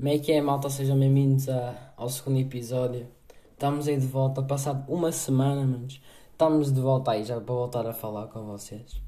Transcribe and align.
Como 0.00 0.08
é 0.08 0.18
que 0.18 0.32
é, 0.32 0.40
malta? 0.40 0.70
Sejam 0.70 0.98
bem-vindos 0.98 1.46
ao 1.94 2.08
segundo 2.08 2.38
episódio. 2.38 3.06
Estamos 3.52 3.86
aí 3.86 3.98
de 3.98 4.06
volta, 4.06 4.42
passado 4.42 4.90
uma 4.90 5.12
semana, 5.12 5.62
manos. 5.66 6.00
Estamos 6.32 6.72
de 6.72 6.80
volta 6.80 7.10
aí 7.10 7.22
já 7.22 7.38
para 7.38 7.54
voltar 7.54 7.86
a 7.86 7.92
falar 7.92 8.28
com 8.28 8.46
vocês. 8.46 8.98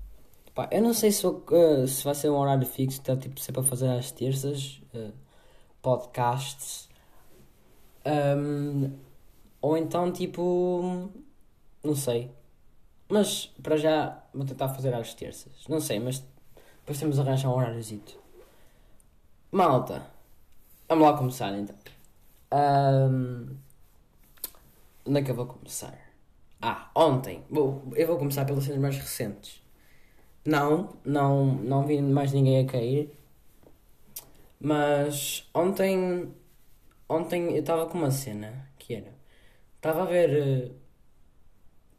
Pá, 0.55 0.69
eu 0.71 0.83
não 0.83 0.93
sei 0.93 1.11
se, 1.11 1.27
eh, 1.27 1.87
se 1.87 2.05
vai 2.05 2.15
ser 2.15 2.29
um 2.29 2.37
horário 2.37 2.67
fixo, 2.67 3.01
está 3.01 3.17
tipo 3.17 3.41
sempre 3.41 3.63
a 3.63 3.65
fazer 3.65 3.89
às 3.89 4.13
terças, 4.13 4.83
eh, 4.93 5.13
podcasts. 5.81 6.91
Ahm, 8.05 8.93
ou 9.63 9.79
então 9.79 10.13
tipo. 10.13 11.11
Não 11.83 11.97
sei. 11.97 12.31
Mas 13.09 13.47
para 13.63 13.79
já 13.79 14.23
vou 14.35 14.45
tentar 14.45 14.69
fazer 14.69 14.93
às 14.93 15.15
terças. 15.15 15.67
Não 15.71 15.81
sei, 15.81 15.99
mas 15.99 16.23
depois 16.81 16.99
temos 16.99 17.17
de 17.17 17.23
arranjar 17.23 17.49
um 17.49 17.57
horáriozito. 17.57 18.21
Malta, 19.51 20.12
vamos 20.93 21.07
lá 21.11 21.17
começar 21.19 21.53
então. 21.59 21.77
Ahm, 22.51 23.57
onde 25.07 25.19
é 25.21 25.23
que 25.23 25.31
eu 25.31 25.35
vou 25.35 25.47
começar? 25.47 25.99
Ah, 26.61 26.91
ontem. 26.95 27.45
Eu 27.97 28.07
vou 28.07 28.19
começar 28.19 28.45
pelas 28.45 28.65
cenas 28.65 28.81
mais 28.81 28.97
recentes. 28.99 29.63
Não, 30.45 30.97
não, 31.05 31.47
não 31.57 31.87
vi 31.87 32.01
mais 32.03 32.33
ninguém 32.33 32.61
a 32.61 32.67
cair. 32.71 33.11
Mas 34.61 35.49
ontem. 35.55 36.33
Ontem 37.09 37.53
eu 37.55 37.61
estava 37.61 37.87
com 37.87 37.99
uma 37.99 38.11
cena 38.11 38.69
que 38.79 38.95
era. 38.95 39.15
Estava 39.77 40.03
a 40.03 40.07
ver. 40.07 40.31
eh, 40.31 40.73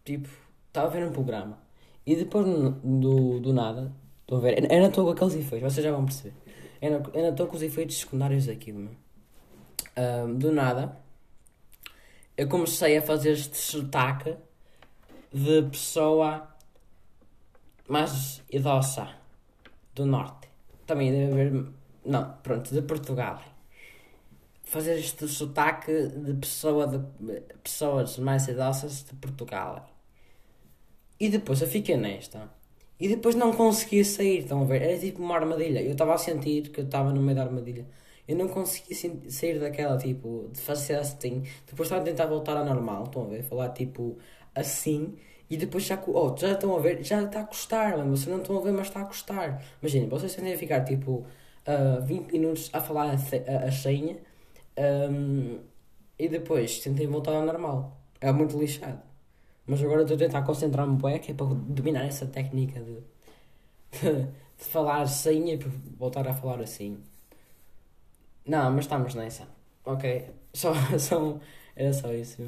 Tipo, 0.06 0.30
estava 0.68 0.88
a 0.88 0.90
ver 0.92 1.08
um 1.08 1.12
programa. 1.12 1.58
E 2.06 2.16
depois 2.16 2.46
do, 2.46 3.40
do 3.40 3.54
nada. 3.54 3.92
Estão 4.22 4.38
a 4.38 4.42
ver? 4.42 4.72
Eu 4.72 4.80
não 4.82 4.90
estou 4.90 5.06
com 5.06 5.12
aqueles 5.12 5.36
efeitos, 5.36 5.74
vocês 5.74 5.86
já 5.86 5.92
vão 5.92 6.06
perceber. 6.06 6.34
Eu 6.84 6.92
não 7.14 7.30
estou 7.30 7.48
com 7.48 7.56
os 7.56 7.62
efeitos 7.62 7.98
secundários 7.98 8.48
daquilo, 8.48 8.80
meu. 8.80 8.96
Ahm, 9.96 10.38
do 10.38 10.52
nada. 10.52 10.98
Eu 12.36 12.50
comecei 12.50 12.98
a 12.98 13.02
fazer 13.02 13.32
este 13.32 13.56
sotaque 13.56 14.36
de 15.32 15.62
pessoa 15.72 16.46
mais 17.88 18.44
idosa 18.52 19.16
do 19.96 20.06
norte. 20.06 20.50
Também 20.86 21.10
deve 21.10 21.32
haver. 21.32 21.68
Não, 22.04 22.34
pronto, 22.44 22.74
de 22.74 22.82
Portugal. 22.82 23.42
Fazer 24.64 25.00
este 25.00 25.26
sotaque 25.26 26.10
de 26.10 26.34
pessoa 26.34 26.86
de 26.86 27.00
pessoas 27.64 28.18
mais 28.18 28.46
idosas 28.50 29.06
de 29.06 29.14
Portugal. 29.16 29.90
E 31.18 31.30
depois 31.30 31.62
eu 31.62 31.68
fiquei 31.70 31.96
nesta. 31.96 32.50
E 33.00 33.08
depois 33.08 33.36
não 33.36 33.52
conseguia 33.54 34.06
sair, 34.06 34.40
estão 34.40 34.62
a 34.62 34.66
ver? 34.66 34.82
Era 34.82 34.98
tipo 35.00 35.22
uma 35.22 35.36
armadilha. 35.36 35.82
Eu 35.82 35.92
estava 35.94 36.14
a 36.14 36.18
sentir 36.18 36.70
que 36.70 36.80
eu 36.82 36.86
estava 36.86 37.12
no 37.12 37.22
meio 37.22 37.36
da 37.36 37.44
armadilha. 37.44 37.88
Eu 38.28 38.36
não 38.38 38.48
conseguia 38.48 38.96
sair 39.30 39.60
daquela, 39.60 39.98
tipo, 39.98 40.50
de 40.54 40.62
fazer 40.62 40.96
assim. 40.96 41.44
Depois 41.68 41.88
estava 41.88 42.02
a 42.02 42.06
tentar 42.06 42.28
voltar 42.28 42.56
ao 42.58 42.66
normal, 42.66 43.04
estão 43.06 43.24
a 43.26 43.28
ver? 43.28 43.44
Falar 43.44 43.70
tipo 43.70 44.18
assim. 44.56 45.18
E 45.50 45.58
depois 45.58 45.84
já, 45.86 46.02
oh, 46.08 46.36
já 46.38 46.54
estão 46.54 46.76
a 46.76 46.80
ver? 46.80 47.04
Já 47.04 47.22
está 47.24 47.42
a 47.42 47.46
custar, 47.46 47.98
mano. 47.98 48.16
Vocês 48.16 48.28
não 48.28 48.42
estão 48.42 48.58
a 48.58 48.62
ver, 48.62 48.72
mas 48.72 48.88
está 48.88 49.02
a 49.02 49.06
custar. 49.06 49.62
Imaginem, 49.82 50.08
vocês 50.10 50.34
tendem 50.36 50.54
a 50.54 50.58
ficar 50.58 50.84
tipo 50.86 51.26
ah, 51.66 52.00
20 52.02 52.32
minutos 52.32 52.70
a 52.74 52.82
falar 52.82 53.10
a, 53.12 53.16
a, 53.16 53.68
a 53.68 53.72
senha. 53.72 54.18
ahm, 54.78 55.60
e 56.20 56.28
depois 56.30 56.80
tentem 56.80 57.08
voltar 57.08 57.34
ao 57.36 57.46
normal. 57.46 58.00
É 58.22 58.32
muito 58.32 58.58
lixado. 58.60 59.02
Mas 59.68 59.82
agora 59.84 60.02
estou 60.02 60.16
a 60.16 60.20
tentar 60.20 60.44
concentrar-me 60.44 60.98
bem, 61.02 61.20
que 61.20 61.32
é 61.32 61.36
para 61.36 61.48
dominar 61.48 62.06
essa 62.06 62.26
técnica 62.28 62.82
de, 62.82 62.96
de, 63.92 64.24
de 64.58 64.66
falar 64.66 65.06
senha 65.08 65.54
e 65.56 65.58
voltar 65.98 66.28
a 66.28 66.34
falar 66.34 66.62
assim. 66.62 67.02
Não, 68.46 68.72
mas 68.72 68.86
estamos 68.86 69.16
nessa. 69.16 69.48
Ok. 69.86 70.30
Só, 70.54 70.74
só, 71.00 71.40
era 71.76 71.94
só 71.94 72.14
isso. 72.14 72.42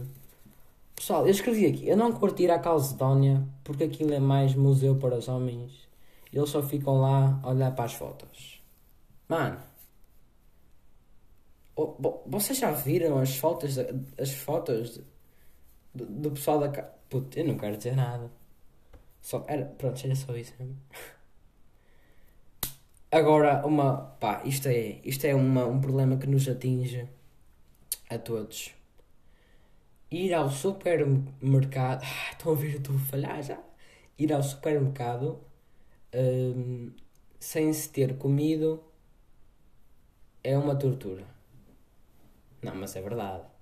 Pessoal, 0.95 1.25
eu 1.25 1.31
escrevi 1.31 1.65
aqui. 1.67 1.87
Eu 1.89 1.97
não 1.97 2.11
curto 2.13 2.41
ir 2.41 2.51
à 2.51 2.59
Calcedónia 2.59 3.47
porque 3.63 3.83
aquilo 3.85 4.13
é 4.13 4.19
mais 4.19 4.55
museu 4.55 4.97
para 4.97 5.17
os 5.17 5.27
homens. 5.27 5.87
Eles 6.33 6.49
só 6.49 6.61
ficam 6.63 6.99
lá 7.01 7.39
a 7.43 7.49
olhar 7.51 7.75
para 7.75 7.85
as 7.85 7.93
fotos. 7.93 8.61
Mano. 9.29 9.59
oh, 11.75 11.95
vo- 11.99 12.23
Vocês 12.27 12.57
já 12.59 12.71
viram 12.71 13.17
as 13.19 13.35
fotos, 13.37 13.77
as 14.19 14.31
fotos 14.33 14.99
do, 15.95 16.05
do 16.05 16.31
pessoal 16.31 16.59
da 16.59 16.69
casa? 16.69 16.93
Puta, 17.09 17.39
eu 17.39 17.47
não 17.47 17.57
quero 17.57 17.77
dizer 17.77 17.95
nada. 17.95 18.31
Só, 19.21 19.45
era, 19.47 19.65
pronto, 19.65 20.05
era 20.05 20.15
só 20.15 20.35
isso. 20.35 20.53
Agora, 23.11 23.65
uma, 23.65 23.97
pá, 24.19 24.41
isto 24.45 24.67
é, 24.67 24.99
isto 25.03 25.25
é 25.25 25.33
uma, 25.33 25.65
um 25.65 25.79
problema 25.79 26.17
que 26.17 26.27
nos 26.27 26.47
atinge 26.47 27.07
a 28.09 28.17
todos. 28.17 28.73
Ir 30.11 30.33
ao 30.33 30.49
supermercado, 30.49 32.03
ah, 32.05 32.31
estão 32.31 32.53
a 32.53 32.55
eu 32.55 32.77
estou 32.77 32.95
a 32.95 32.99
falhar 32.99 33.41
já. 33.43 33.59
Ir 34.17 34.33
ao 34.33 34.43
supermercado 34.43 35.41
hum, 36.13 36.91
sem 37.39 37.71
se 37.73 37.89
ter 37.89 38.17
comido 38.17 38.83
é 40.43 40.57
uma 40.57 40.75
tortura. 40.75 41.25
Não, 42.61 42.75
mas 42.75 42.95
é 42.95 43.01
verdade. 43.01 43.54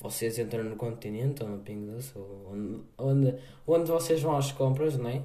Vocês 0.00 0.38
entram 0.38 0.64
no 0.64 0.76
continente 0.76 1.42
ou 1.42 1.48
no 1.50 1.58
Doce, 1.58 2.12
ou 2.16 2.48
onde, 2.50 2.80
onde, 2.96 3.34
onde 3.66 3.90
vocês 3.90 4.22
vão 4.22 4.36
às 4.36 4.50
compras, 4.50 4.96
não 4.96 5.10
é? 5.10 5.22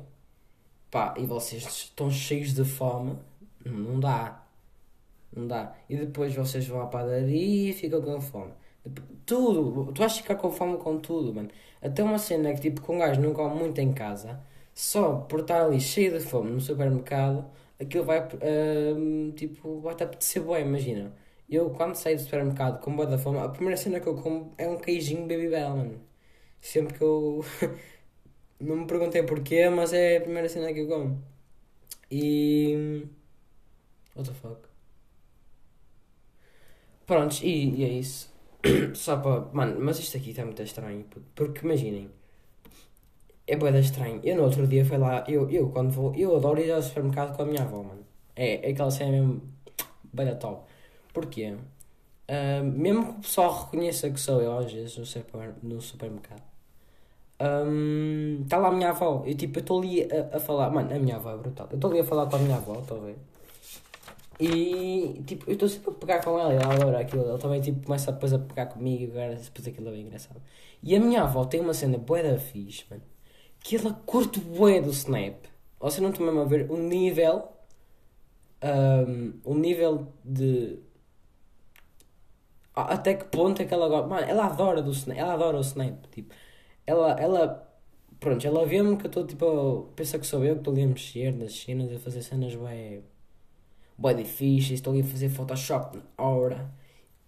Pá, 0.92 1.14
e 1.18 1.26
vocês 1.26 1.64
estão 1.64 2.12
cheios 2.12 2.54
de 2.54 2.66
fome, 2.66 3.18
não 3.66 4.00
dá. 4.00 4.46
Não 5.36 5.48
dá. 5.48 5.74
E 5.90 5.96
depois 5.98 6.36
vocês 6.36 6.68
vão 6.68 6.82
à 6.82 6.88
padaria 6.88 7.70
e 7.72 7.74
ficam 7.74 8.02
com 8.02 8.20
fome. 8.22 8.52
Tudo. 9.26 9.92
Tu 9.94 10.00
vais 10.00 10.18
ficar 10.18 10.36
com 10.36 10.52
fome 10.52 10.78
com 10.78 11.00
tudo, 11.00 11.34
mano. 11.34 11.50
Até 11.82 12.04
uma 12.04 12.18
cena 12.18 12.54
que 12.54 12.62
tipo, 12.62 12.82
com 12.82 12.96
um 12.96 13.00
gajo 13.00 13.22
não 13.22 13.34
come 13.34 13.56
muito 13.56 13.80
em 13.80 13.94
casa, 13.94 14.42
só 14.74 15.18
por 15.18 15.42
estar 15.42 15.64
ali 15.66 15.80
cheio 15.80 16.18
de 16.18 16.20
fome 16.20 16.52
no 16.52 16.60
supermercado, 16.60 17.46
aquilo 17.80 18.04
vai, 18.06 18.28
hum, 18.98 19.32
tipo, 19.36 19.80
vai-te 19.80 20.04
apetecer 20.04 20.44
bem, 20.44 20.66
imagina. 20.66 21.14
Eu, 21.50 21.70
quando 21.72 21.96
saio 21.96 22.18
do 22.18 22.24
supermercado 22.24 22.82
com 22.82 22.96
boa 22.96 23.08
da 23.08 23.18
fome, 23.18 23.40
a 23.40 23.50
primeira 23.50 23.78
cena 23.78 24.00
que 24.00 24.08
eu 24.08 24.16
como 24.16 24.54
é 24.58 24.68
um 24.68 24.78
queijinho 24.78 25.28
Baby 25.28 25.50
Bell, 25.50 25.76
mano. 25.78 26.02
Sempre 26.62 26.98
que 26.98 27.04
eu... 27.04 27.46
não 28.60 28.78
me 28.78 28.88
perguntei 28.88 29.24
porquê, 29.24 29.70
mas 29.70 29.94
é 29.94 30.18
a 30.18 30.22
primeira 30.22 30.50
cena 30.50 30.74
que 30.74 30.80
eu 30.82 30.88
como. 30.88 31.24
E... 32.10 33.06
What 34.16 34.30
the 34.30 34.36
fuck? 34.36 34.76
Prontos, 37.06 37.42
e, 37.44 37.70
e 37.76 37.84
é 37.84 37.90
isso. 37.90 38.34
Só 38.96 39.18
para. 39.18 39.42
Mano, 39.54 39.80
mas 39.80 40.00
isto 40.00 40.18
aqui 40.18 40.32
está 40.32 40.44
muito 40.44 40.62
estranho. 40.64 41.06
Porque 41.36 41.66
imaginem. 41.66 42.10
É 43.48 43.56
boeda 43.56 43.80
estranho. 43.80 44.20
Eu 44.24 44.38
no 44.38 44.44
outro 44.44 44.66
dia 44.68 44.84
fui 44.84 44.98
lá. 44.98 45.24
Eu, 45.28 45.50
eu 45.50 45.70
quando 45.70 45.92
vou. 45.92 46.16
Eu 46.16 46.36
adoro 46.36 46.60
ir 46.60 46.72
ao 46.72 46.82
supermercado 46.82 47.36
com 47.36 47.44
a 47.44 47.46
minha 47.46 47.62
avó, 47.62 47.84
mano. 47.84 48.06
É, 48.36 48.68
é 48.68 48.72
aquela 48.72 48.92
cena 48.92 49.12
mesmo. 49.12 49.42
Boeda 50.12 50.36
top. 50.36 50.64
Porquê? 51.16 51.56
Ah, 52.28 52.62
mesmo 52.64 53.06
que 53.06 53.12
o 53.12 53.22
pessoal 53.22 53.66
reconheça 53.66 54.10
que 54.10 54.20
sou 54.20 54.42
eu 54.42 54.58
às 54.58 54.72
vezes 54.72 54.98
no, 54.98 55.06
super, 55.06 55.56
no 55.64 55.82
supermercado. 55.82 56.44
Está 58.44 58.58
lá 58.58 58.70
a 58.70 58.72
minha 58.72 58.90
avó. 58.90 59.24
Eu 59.26 59.36
tipo, 59.36 59.60
estou 59.60 59.80
ali 59.82 60.04
a, 60.12 60.38
a 60.38 60.40
falar. 60.40 60.70
Mano, 60.70 60.94
a 60.96 61.00
minha 61.00 61.16
avó 61.18 61.32
é 61.32 61.38
brutal. 61.38 61.68
Eu 61.72 61.76
estou 61.76 61.92
ali 61.92 62.00
a 62.00 62.04
falar 62.04 62.28
com 62.28 62.36
a 62.38 62.40
minha 62.40 62.56
avó, 62.58 62.80
estou 62.80 62.98
a 62.98 63.06
ver. 63.06 63.18
E 64.40 65.24
tipo, 65.26 65.50
eu 65.50 65.54
estou 65.54 65.70
sempre 65.70 65.92
a 65.92 65.94
pegar 65.94 66.24
com 66.24 66.38
ela 66.40 66.54
e 66.54 66.58
ela 66.58 66.74
adora 66.74 67.00
aquilo. 67.00 67.24
Ela 67.24 67.38
também 67.40 67.62
tipo, 67.62 67.86
começa 67.86 68.12
depois 68.12 68.34
a 68.34 68.40
pegar 68.40 68.68
comigo 68.68 69.04
e 69.04 69.12
agora 69.12 69.36
depois 69.36 69.68
aquilo 69.68 69.90
é 69.90 69.92
bem 69.92 70.02
engraçado. 70.08 70.42
E 70.84 70.96
a 70.96 71.00
minha 71.00 71.24
avó 71.24 71.46
tem 71.46 71.62
uma 71.62 71.74
cena 71.74 71.98
bué 71.98 72.24
da 72.24 72.38
fixe, 72.40 72.86
mano. 72.90 73.04
Que 73.60 73.78
ela 73.78 73.94
curte 74.06 74.40
bué 74.40 74.82
do 74.82 74.92
Snap. 74.92 75.36
Você 75.80 76.02
não 76.02 76.10
está 76.10 76.24
mesmo 76.24 76.42
a 76.42 76.46
ver 76.46 76.70
o 76.72 76.78
nível. 76.78 77.48
ahm, 78.62 79.34
o 79.44 79.54
nível 79.56 80.08
de. 80.24 80.80
Até 82.76 83.14
que 83.16 83.26
ponto 83.26 83.62
é 83.62 83.66
que 83.66 83.74
ela 83.74 83.88
gosta. 83.88 84.08
Mano, 84.08 84.28
ela 84.28 84.46
adora 84.46 84.82
do 84.82 84.92
Snap. 84.92 85.18
Ela 85.18 85.34
adora 85.34 85.58
o 85.58 85.62
Snap. 85.62 86.06
Tipo, 86.12 86.34
ela. 86.86 87.12
ela 87.20 87.72
pronto, 88.20 88.46
ela 88.46 88.66
vê-me 88.66 88.98
que 88.98 89.06
eu 89.06 89.08
estou 89.08 89.26
tipo. 89.26 89.92
Pensa 89.96 90.20
que 90.20 90.26
sou 90.28 90.44
eu 90.44 90.56
que 90.56 90.62
estou 90.62 90.74
ali 90.74 90.84
a 90.84 90.88
mexer 90.88 91.32
nas 91.34 91.54
cenas, 91.54 91.92
a 91.92 92.00
fazer 92.00 92.22
cenas 92.22 92.56
bué 92.56 93.02
bué 93.98 94.14
difíceis, 94.14 94.80
estou 94.80 94.94
ali 94.94 95.02
a 95.02 95.06
fazer 95.06 95.30
Photoshop 95.30 95.98
na 95.98 96.26
hora. 96.26 96.72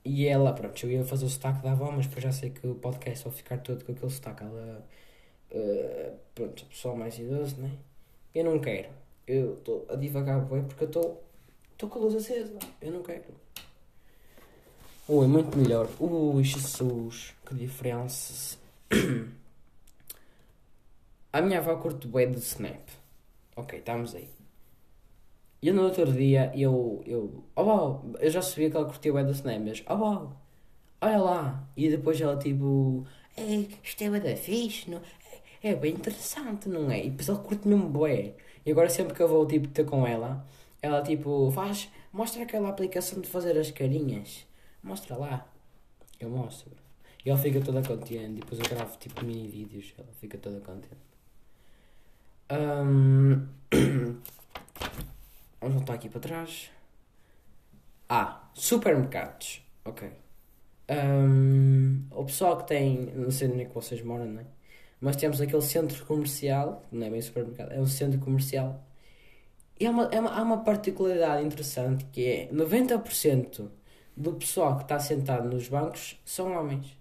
E 0.03 0.25
ela, 0.27 0.53
pronto, 0.53 0.85
eu 0.85 0.91
ia 0.91 1.03
fazer 1.03 1.25
o 1.25 1.29
sotaque 1.29 1.61
da 1.63 1.71
avó, 1.73 1.91
mas 1.91 2.07
depois 2.07 2.23
já 2.23 2.31
sei 2.31 2.49
que 2.49 2.65
o 2.67 2.75
podcast 2.75 3.25
vai 3.25 3.33
ficar 3.33 3.57
todo 3.59 3.83
com 3.85 3.91
aquele 3.91 4.11
sotaque. 4.11 4.43
Ela, 4.43 4.85
eh, 5.51 6.13
pronto, 6.35 6.65
pessoal 6.65 6.95
mais 6.95 7.17
idoso, 7.19 7.57
né? 7.61 7.71
Eu 8.33 8.45
não 8.45 8.59
quero. 8.59 8.89
Eu 9.27 9.55
estou 9.55 9.85
a 9.89 9.95
divagar 9.95 10.41
bem 10.45 10.63
porque 10.63 10.83
eu 10.85 10.87
estou 10.87 11.23
estou 11.73 11.89
com 11.89 11.99
a 11.99 12.01
luz 12.03 12.15
acesa. 12.15 12.57
Eu 12.81 12.91
não 12.91 13.03
quero. 13.03 13.23
Ui, 15.09 15.25
muito 15.25 15.57
melhor. 15.57 15.87
Ui, 16.01 16.43
Jesus, 16.43 17.33
que 17.45 17.55
diferença. 17.55 18.57
A 21.31 21.41
minha 21.41 21.59
avó 21.59 21.77
curte 21.77 22.07
bué 22.09 22.25
do 22.25 22.39
Snap. 22.39 22.89
Ok, 23.55 23.79
estamos 23.79 24.13
aí. 24.13 24.27
E 25.61 25.71
no 25.71 25.83
outro 25.83 26.11
dia, 26.11 26.51
eu, 26.53 27.01
eu, 27.05 27.41
oh, 27.55 27.63
wow, 27.63 28.03
eu 28.19 28.29
já 28.29 28.41
sabia 28.41 28.69
que 28.69 28.75
ela 28.75 28.85
curtia 28.85 29.13
o 29.13 29.23
da 29.23 29.33
cinemas, 29.33 29.81
oh, 29.89 29.95
wow, 29.95 30.33
olha 30.99 31.17
lá. 31.17 31.67
E 31.77 31.89
depois 31.89 32.19
ela 32.19 32.35
tipo, 32.37 33.07
é, 33.37 33.65
isto 33.81 34.03
é 34.03 34.19
da 34.19 34.35
fixe, 34.35 34.91
não? 34.91 35.01
É, 35.63 35.69
é 35.69 35.75
bem 35.75 35.93
interessante, 35.93 36.67
não 36.67 36.91
é? 36.91 37.05
E 37.05 37.09
depois 37.11 37.29
ela 37.29 37.39
curte 37.39 37.65
mesmo 37.65 37.87
bué. 37.87 38.33
E 38.65 38.71
agora 38.71 38.89
sempre 38.89 39.13
que 39.13 39.21
eu 39.23 39.29
vou 39.29 39.45
tipo 39.47 39.69
ter 39.69 39.85
com 39.85 40.05
ela, 40.05 40.45
ela 40.81 41.01
tipo, 41.01 41.49
faz, 41.51 41.89
mostra 42.11 42.43
aquela 42.43 42.67
aplicação 42.67 43.21
de 43.21 43.27
fazer 43.29 43.57
as 43.57 43.71
carinhas. 43.71 44.45
Mostra 44.87 45.17
lá. 45.17 45.45
Eu 46.17 46.29
mostro. 46.29 46.71
E 47.25 47.29
ela 47.29 47.37
fica 47.37 47.59
toda 47.59 47.81
contente. 47.85 48.39
Depois 48.39 48.57
eu 48.57 48.65
gravo 48.69 48.97
tipo 48.97 49.25
mini 49.25 49.49
vídeos. 49.49 49.93
Ela 49.97 50.07
fica 50.13 50.37
toda 50.37 50.61
contente. 50.61 50.95
Um... 52.49 53.47
Vamos 55.59 55.75
voltar 55.75 55.95
aqui 55.95 56.07
para 56.07 56.21
trás. 56.21 56.71
Ah, 58.07 58.49
supermercados. 58.53 59.61
Ok. 59.83 60.09
Um... 60.89 62.05
O 62.11 62.23
pessoal 62.23 62.57
que 62.59 62.67
tem. 62.67 63.11
Não 63.13 63.29
sei 63.29 63.49
onde 63.49 63.63
é 63.63 63.65
que 63.65 63.75
vocês 63.75 64.01
moram, 64.01 64.25
não 64.25 64.39
é? 64.39 64.45
Mas 65.01 65.17
temos 65.17 65.41
aquele 65.41 65.61
centro 65.61 66.05
comercial. 66.05 66.85
Não 66.89 67.07
é 67.07 67.09
bem 67.09 67.21
supermercado, 67.21 67.73
é 67.73 67.79
um 67.81 67.85
centro 67.85 68.21
comercial. 68.21 68.81
E 69.77 69.85
há 69.85 69.91
uma, 69.91 70.05
é 70.05 70.19
uma, 70.21 70.31
há 70.31 70.41
uma 70.41 70.63
particularidade 70.63 71.45
interessante 71.45 72.05
que 72.05 72.25
é 72.25 72.47
90% 72.53 73.69
do 74.17 74.33
pessoal 74.33 74.75
que 74.77 74.81
está 74.81 74.99
sentado 74.99 75.47
nos 75.47 75.69
bancos 75.69 76.19
são 76.25 76.51
homens. 76.51 76.97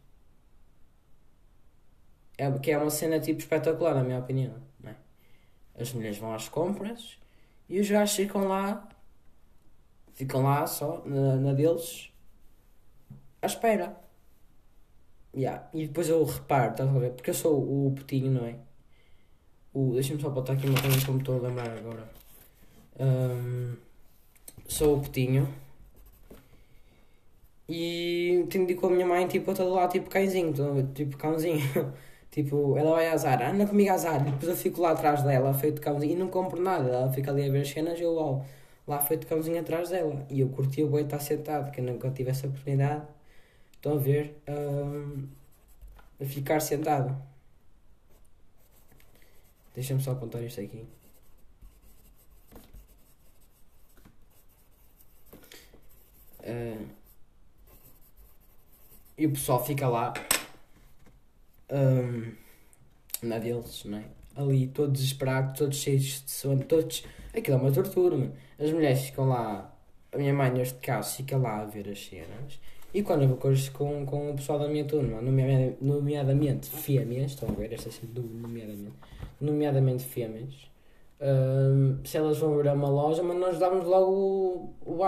É, 2.36 2.50
que 2.58 2.70
é 2.70 2.76
uma 2.76 2.90
cena 2.90 3.18
tipo 3.18 3.40
espetacular, 3.40 3.94
na 3.94 4.04
minha 4.04 4.18
opinião. 4.18 4.54
Não 4.78 4.90
é? 4.90 4.96
As 5.80 5.94
mulheres 5.94 6.18
vão 6.18 6.34
às 6.34 6.46
compras 6.48 7.18
e 7.70 7.80
os 7.80 7.88
gajos 7.88 8.14
ficam 8.14 8.46
lá, 8.46 8.86
ficam 10.12 10.42
lá 10.42 10.66
só, 10.66 11.02
na, 11.06 11.36
na 11.36 11.52
deles, 11.54 12.12
à 13.40 13.46
espera. 13.46 13.98
Yeah. 15.34 15.68
E 15.72 15.86
depois 15.86 16.08
eu 16.08 16.22
reparo, 16.22 16.72
estás 16.72 16.88
a 16.88 16.98
ver? 16.98 17.12
Porque 17.12 17.30
eu 17.30 17.34
sou 17.34 17.86
o 17.86 17.92
putinho, 17.94 18.30
não 18.30 18.46
é? 18.46 18.58
Deixa-me 19.94 20.20
só 20.20 20.30
botar 20.30 20.54
aqui 20.54 20.66
uma 20.66 20.80
coisa 20.80 20.98
que 20.98 21.08
eu 21.08 21.14
me 21.14 21.20
estou 21.20 21.38
a 21.38 21.48
lembrar 21.48 21.70
agora. 21.70 22.10
Um, 22.98 23.76
sou 24.66 24.98
o 24.98 25.02
putinho. 25.02 25.65
E 27.68 28.46
de 28.48 28.58
ir 28.58 28.74
com 28.76 28.86
a 28.86 28.90
minha 28.90 29.06
mãe, 29.06 29.26
tipo, 29.26 29.50
a 29.50 29.54
todo 29.54 29.74
lado, 29.74 29.90
tipo 29.92 30.08
cãezinho, 30.08 30.52
tipo 30.94 31.16
cãozinho. 31.16 31.60
tipo, 32.30 32.76
ela 32.78 32.92
vai 32.92 33.08
azar, 33.08 33.42
anda 33.42 33.66
comigo 33.66 33.90
azar. 33.90 34.20
E 34.22 34.30
depois 34.30 34.48
eu 34.48 34.56
fico 34.56 34.80
lá 34.80 34.92
atrás 34.92 35.22
dela, 35.22 35.52
feito 35.54 35.80
cãozinho, 35.80 36.12
e 36.12 36.16
não 36.16 36.28
compro 36.28 36.60
nada. 36.62 36.88
Ela 36.88 37.12
fica 37.12 37.30
ali 37.30 37.48
a 37.48 37.50
ver 37.52 37.62
as 37.62 37.68
cenas 37.70 38.00
eu 38.00 38.14
lá, 38.14 38.44
lá 38.86 38.98
feito 39.00 39.26
cãozinho 39.26 39.60
atrás 39.60 39.90
dela. 39.90 40.24
E 40.30 40.40
eu 40.40 40.48
curti 40.48 40.82
o 40.82 40.88
boi 40.88 41.02
estar 41.02 41.18
sentado, 41.20 41.70
que 41.72 41.80
eu 41.80 41.84
nunca 41.84 42.10
tive 42.10 42.30
essa 42.30 42.46
oportunidade. 42.46 43.02
Estão 43.74 43.94
a 43.94 43.96
ver? 43.96 44.40
Um, 44.48 45.28
a 46.20 46.24
ficar 46.24 46.60
sentado. 46.60 47.16
Deixa-me 49.74 50.02
só 50.02 50.12
apontar 50.12 50.42
isto 50.42 50.60
aqui. 50.60 50.86
Uh, 56.40 56.86
e 59.18 59.26
o 59.26 59.30
pessoal 59.30 59.64
fica 59.64 59.88
lá 59.88 60.12
um, 61.70 62.32
na 63.22 63.38
deles, 63.38 63.84
não 63.84 63.98
é? 63.98 64.04
Ali 64.34 64.66
todos 64.68 65.00
desesperados, 65.00 65.58
todos 65.58 65.76
cheios 65.78 66.22
de 66.24 66.30
sono, 66.30 66.62
todos. 66.64 67.04
Aquilo 67.34 67.56
é 67.56 67.60
uma 67.60 67.72
tortura, 67.72 68.16
mano. 68.16 68.32
As 68.58 68.70
mulheres 68.70 69.00
ficam 69.00 69.28
lá, 69.28 69.74
a 70.12 70.18
minha 70.18 70.34
mãe 70.34 70.50
neste 70.50 70.78
caso 70.78 71.16
fica 71.16 71.36
lá 71.36 71.62
a 71.62 71.64
ver 71.64 71.88
as 71.88 72.04
cenas. 72.04 72.60
E 72.92 73.02
quando 73.02 73.22
eu 73.22 73.28
vou 73.28 73.38
com, 73.74 74.06
com 74.06 74.30
o 74.30 74.34
pessoal 74.34 74.58
da 74.58 74.68
minha 74.68 74.84
turma, 74.84 75.20
nomeadamente, 75.20 76.68
fêmeas, 76.70 77.32
estão 77.32 77.48
a 77.48 77.52
ver 77.52 77.72
esta 77.72 77.88
assim, 77.88 78.06
do 78.06 78.22
nomeadamente, 78.22 78.94
nomeadamente 79.40 80.04
fêmeas, 80.04 80.54
um, 81.20 81.98
se 82.04 82.16
elas 82.16 82.38
vão 82.38 82.56
ver 82.56 82.72
uma 82.72 82.88
loja, 82.88 83.22
mas 83.22 83.36
nós 83.36 83.58
damos 83.58 83.86
logo 83.86 84.74
o, 84.84 84.94
o 84.94 85.04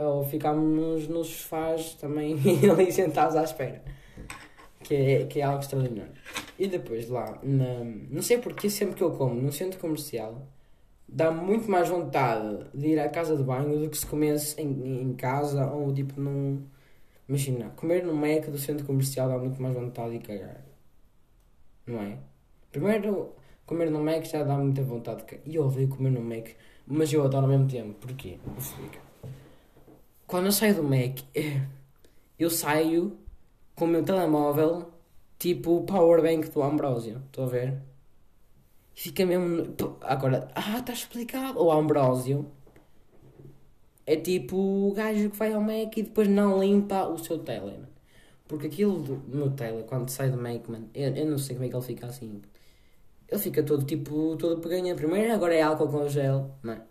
ou 0.00 0.24
ficámos 0.24 1.06
nos 1.08 1.28
sofás 1.28 1.94
também 1.94 2.36
ali 2.70 2.90
sentados 2.90 3.36
à 3.36 3.44
espera. 3.44 3.82
Que 4.82 4.94
é, 4.94 5.26
que 5.26 5.40
é 5.40 5.42
algo 5.42 5.60
extraordinário. 5.60 6.12
E 6.58 6.66
depois 6.66 7.08
lá, 7.08 7.38
na, 7.42 7.84
não 7.84 8.22
sei 8.22 8.38
porque 8.38 8.70
sempre 8.70 8.96
que 8.96 9.02
eu 9.02 9.10
como 9.12 9.34
no 9.34 9.52
centro 9.52 9.78
comercial, 9.78 10.48
dá 11.06 11.30
muito 11.30 11.70
mais 11.70 11.88
vontade 11.88 12.66
de 12.74 12.88
ir 12.88 12.98
à 12.98 13.08
casa 13.08 13.36
de 13.36 13.42
banho 13.42 13.78
do 13.78 13.90
que 13.90 13.98
se 13.98 14.06
comesse 14.06 14.60
em, 14.60 15.02
em 15.02 15.14
casa 15.14 15.70
ou 15.70 15.92
tipo 15.92 16.20
num. 16.20 16.64
Imagina, 17.28 17.70
comer 17.76 18.04
no 18.04 18.14
Mac 18.14 18.46
do 18.48 18.58
centro 18.58 18.84
comercial 18.84 19.28
dá 19.28 19.38
muito 19.38 19.60
mais 19.62 19.74
vontade 19.74 20.18
de 20.18 20.26
cagar. 20.26 20.64
Não 21.86 22.00
é? 22.00 22.18
Primeiro, 22.72 23.34
comer 23.66 23.90
no 23.90 24.02
Mac 24.02 24.24
já 24.24 24.42
dá 24.42 24.56
muita 24.56 24.82
vontade 24.82 25.18
de 25.18 25.24
cagar. 25.24 25.46
E 25.46 25.54
eu 25.54 25.66
odeio 25.66 25.88
comer 25.88 26.10
no 26.10 26.22
Mac, 26.22 26.48
mas 26.86 27.12
eu 27.12 27.22
adoro 27.24 27.44
ao 27.44 27.52
mesmo 27.52 27.68
tempo. 27.68 27.94
Porquê? 28.00 28.38
Explica 28.58 29.09
quando 30.30 30.46
eu 30.46 30.52
saio 30.52 30.76
do 30.76 30.84
Mac, 30.84 31.18
eu 32.38 32.48
saio 32.48 33.18
com 33.74 33.84
o 33.84 33.88
meu 33.88 34.04
telemóvel, 34.04 34.88
tipo 35.38 35.78
o 35.78 35.82
powerbank 35.82 36.48
do 36.50 36.62
Ambrosio. 36.62 37.20
Estou 37.26 37.44
a 37.44 37.48
ver? 37.48 37.82
Fica 38.94 39.26
mesmo. 39.26 39.74
Agora, 40.00 40.48
ah, 40.54 40.78
está 40.78 40.92
explicado. 40.92 41.60
O 41.60 41.72
Ambrosio 41.72 42.46
é 44.06 44.14
tipo 44.14 44.56
o 44.56 44.92
gajo 44.92 45.30
que 45.30 45.36
vai 45.36 45.52
ao 45.52 45.60
Mac 45.60 45.96
e 45.96 46.02
depois 46.04 46.28
não 46.28 46.60
limpa 46.60 47.08
o 47.08 47.18
seu 47.18 47.40
tele. 47.40 47.80
Porque 48.46 48.68
aquilo 48.68 49.00
do 49.02 49.36
meu 49.36 49.50
tele, 49.50 49.82
quando 49.82 50.10
sai 50.10 50.30
do 50.30 50.36
Mac, 50.36 50.68
mano, 50.68 50.88
eu, 50.94 51.12
eu 51.16 51.26
não 51.26 51.38
sei 51.38 51.56
como 51.56 51.66
é 51.66 51.68
que 51.68 51.76
ele 51.76 51.84
fica 51.84 52.06
assim. 52.06 52.40
Ele 53.28 53.40
fica 53.40 53.62
todo 53.64 53.84
tipo, 53.84 54.36
todo 54.36 54.60
peganha. 54.60 54.94
Primeiro 54.94 55.32
agora 55.32 55.54
é 55.54 55.62
álcool 55.62 55.88
com 55.88 56.08
gel, 56.08 56.50
não 56.62 56.74
é? 56.74 56.89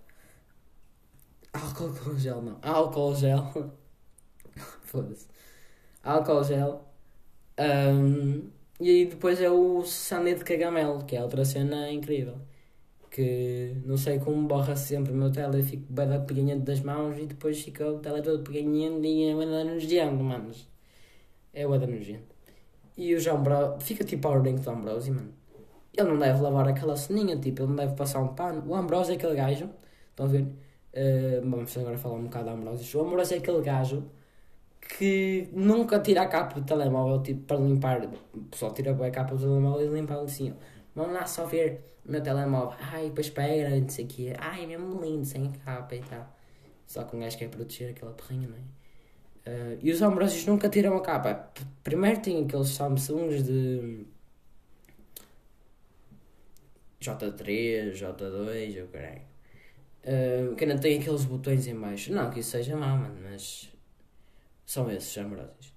Álcool 1.53 1.93
com 1.93 2.17
gel, 2.17 2.41
não. 2.41 2.57
Álcool 2.61 3.15
gel. 3.15 3.73
Foda-se. 4.83 5.27
Álcool 6.03 6.43
gel. 6.43 6.85
Um, 7.59 8.49
e 8.79 8.89
aí 8.89 9.05
depois 9.05 9.41
é 9.41 9.49
o 9.49 9.83
sundae 9.83 10.35
de 10.35 10.43
cagamelo, 10.43 11.03
que 11.05 11.15
é 11.15 11.21
outra 11.21 11.43
cena 11.43 11.91
incrível. 11.91 12.35
Que 13.11 13.75
não 13.85 13.97
sei 13.97 14.19
como 14.19 14.47
borra 14.47 14.75
sempre 14.75 15.11
o 15.11 15.15
meu 15.15 15.31
tele, 15.31 15.63
fico 15.63 15.91
bem 15.91 16.07
da 16.07 16.19
peganhento 16.19 16.63
das 16.63 16.79
mãos 16.81 17.17
e 17.17 17.25
depois 17.25 17.59
fica 17.61 17.85
o 17.91 17.99
tele 17.99 18.21
todo 18.21 18.43
peganhento 18.43 19.03
e 19.03 19.25
é 19.25 19.35
bem 19.35 19.47
nojento, 19.47 20.23
manos. 20.23 20.67
É 21.53 21.65
o 21.67 21.71
nojento. 21.71 22.35
E 22.95 23.15
o 23.15 23.19
João 23.19 23.41
Bro 23.41 23.79
fica 23.79 24.03
tipo 24.03 24.27
ao 24.27 24.41
ring 24.41 24.55
do 24.55 24.69
Ambrosio, 24.69 25.13
mano. 25.15 25.33
Ele 25.97 26.09
não 26.09 26.19
deve 26.19 26.41
lavar 26.41 26.67
aquela 26.67 26.95
ceninha, 26.95 27.37
tipo, 27.37 27.61
ele 27.63 27.69
não 27.69 27.75
deve 27.75 27.95
passar 27.95 28.21
um 28.21 28.29
pano. 28.35 28.63
O 28.67 28.75
Ambrosio 28.75 29.13
é 29.13 29.15
aquele 29.15 29.35
gajo, 29.35 29.69
estão 30.11 30.25
a 30.25 30.29
ver? 30.29 30.47
Uh, 30.99 31.49
vamos 31.49 31.77
agora 31.77 31.97
falar 31.97 32.15
um 32.15 32.23
bocado 32.23 32.45
da 32.47 32.51
Ambrosio. 32.51 32.99
O 32.99 33.05
Ambrosio 33.05 33.35
é 33.35 33.37
aquele 33.37 33.61
gajo 33.61 34.03
que 34.81 35.47
nunca 35.53 35.99
tira 35.99 36.23
a 36.23 36.27
capa 36.27 36.59
do 36.59 36.65
telemóvel 36.65 37.23
tipo, 37.23 37.41
para 37.43 37.57
limpar. 37.57 38.09
O 38.33 38.39
pessoal 38.51 38.73
tira 38.73 38.91
a 38.91 39.11
capa 39.11 39.33
do 39.33 39.39
telemóvel 39.39 39.87
e 39.87 39.93
limpa 39.95 40.15
assim. 40.15 40.53
Vamos 40.93 41.13
lá 41.13 41.25
só 41.25 41.45
ver 41.45 41.81
o 42.05 42.11
meu 42.11 42.21
telemóvel. 42.21 42.75
Ai, 42.81 43.05
depois 43.05 43.29
pega, 43.29 43.69
não 43.69 43.87
sei 43.87 44.03
o 44.03 44.07
quê. 44.09 44.33
Ai, 44.37 44.65
é 44.65 44.67
mesmo 44.67 45.01
lindo, 45.01 45.23
sem 45.25 45.49
capa 45.63 45.95
e 45.95 46.01
tal. 46.01 46.35
Só 46.85 47.03
que 47.05 47.15
um 47.15 47.21
gajo 47.21 47.37
quer 47.37 47.49
proteger 47.49 47.91
aquela 47.91 48.11
perrinha, 48.11 48.49
não 48.49 48.57
é? 48.57 48.59
Uh, 49.49 49.79
e 49.81 49.91
os 49.91 50.01
Ambrosios 50.01 50.45
nunca 50.45 50.67
tiram 50.67 50.97
a 50.97 51.01
capa. 51.01 51.49
Primeiro 51.81 52.19
tem 52.19 52.43
aqueles 52.43 52.69
Samsungs 52.69 53.43
de 53.43 54.05
J3, 56.99 57.93
J2, 57.93 58.81
ou 58.81 58.87
caralho. 58.89 59.28
Uh, 60.03 60.55
que 60.55 60.65
não 60.65 60.77
tem 60.77 60.99
aqueles 60.99 61.25
botões 61.25 61.67
em 61.67 61.75
baixo. 61.75 62.11
Não 62.13 62.29
que 62.29 62.39
isso 62.39 62.51
seja 62.51 62.75
mau, 62.75 62.97
mano, 62.97 63.17
mas 63.21 63.69
são 64.65 64.89
esses 64.89 65.17
amorosos. 65.17 65.73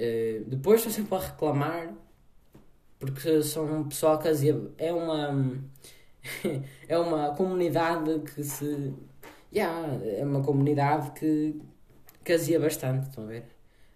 Uh, 0.00 0.44
depois 0.46 0.80
estou 0.80 0.92
sempre 0.92 1.14
a 1.14 1.18
reclamar 1.18 1.94
porque 2.98 3.42
são 3.42 3.80
um 3.80 3.88
pessoal 3.88 4.18
que 4.18 4.28
é 4.78 4.92
uma 4.92 5.60
é 6.88 6.98
uma 6.98 7.34
comunidade 7.34 8.20
que 8.20 8.42
se 8.42 8.94
yeah, 9.52 9.98
é 10.04 10.24
uma 10.24 10.42
comunidade 10.42 11.12
que 11.12 11.60
casia 12.24 12.60
bastante, 12.60 13.08
estão 13.08 13.24
a 13.24 13.26
ver? 13.26 13.44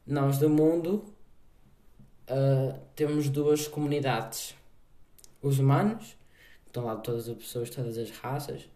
Nós 0.06 0.38
do 0.38 0.48
mundo 0.48 1.04
uh, 2.28 2.78
temos 2.94 3.28
duas 3.28 3.68
comunidades. 3.68 4.56
Os 5.42 5.58
humanos, 5.58 6.16
que 6.62 6.68
estão 6.68 6.84
lá 6.84 6.96
todas 6.96 7.28
as 7.28 7.36
pessoas, 7.36 7.68
todas 7.70 7.98
as 7.98 8.10
raças, 8.10 8.68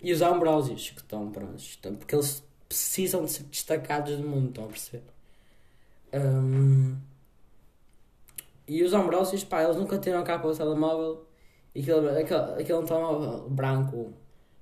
e 0.00 0.12
os 0.12 0.22
Ambrósios, 0.22 0.90
que 0.90 1.00
estão, 1.00 1.30
pronto, 1.30 1.58
estão, 1.58 1.94
porque 1.96 2.14
eles 2.14 2.42
precisam 2.68 3.24
de 3.24 3.32
ser 3.32 3.44
destacados 3.44 4.16
do 4.16 4.26
mundo, 4.26 4.48
estão 4.48 4.64
a 4.64 4.68
perceber? 4.68 5.04
Um, 6.12 6.96
e 8.66 8.82
os 8.82 8.92
Ambrósios, 8.92 9.44
pá, 9.44 9.62
eles 9.62 9.76
nunca 9.76 9.98
tiram 9.98 10.22
capa 10.24 10.46
ao 10.46 10.54
telemóvel 10.54 11.26
e 11.74 11.80
aquele, 11.80 12.08
aquele, 12.20 12.40
aquele 12.40 12.78
é 12.78 12.82
telemóvel 12.82 13.48
branco 13.48 14.14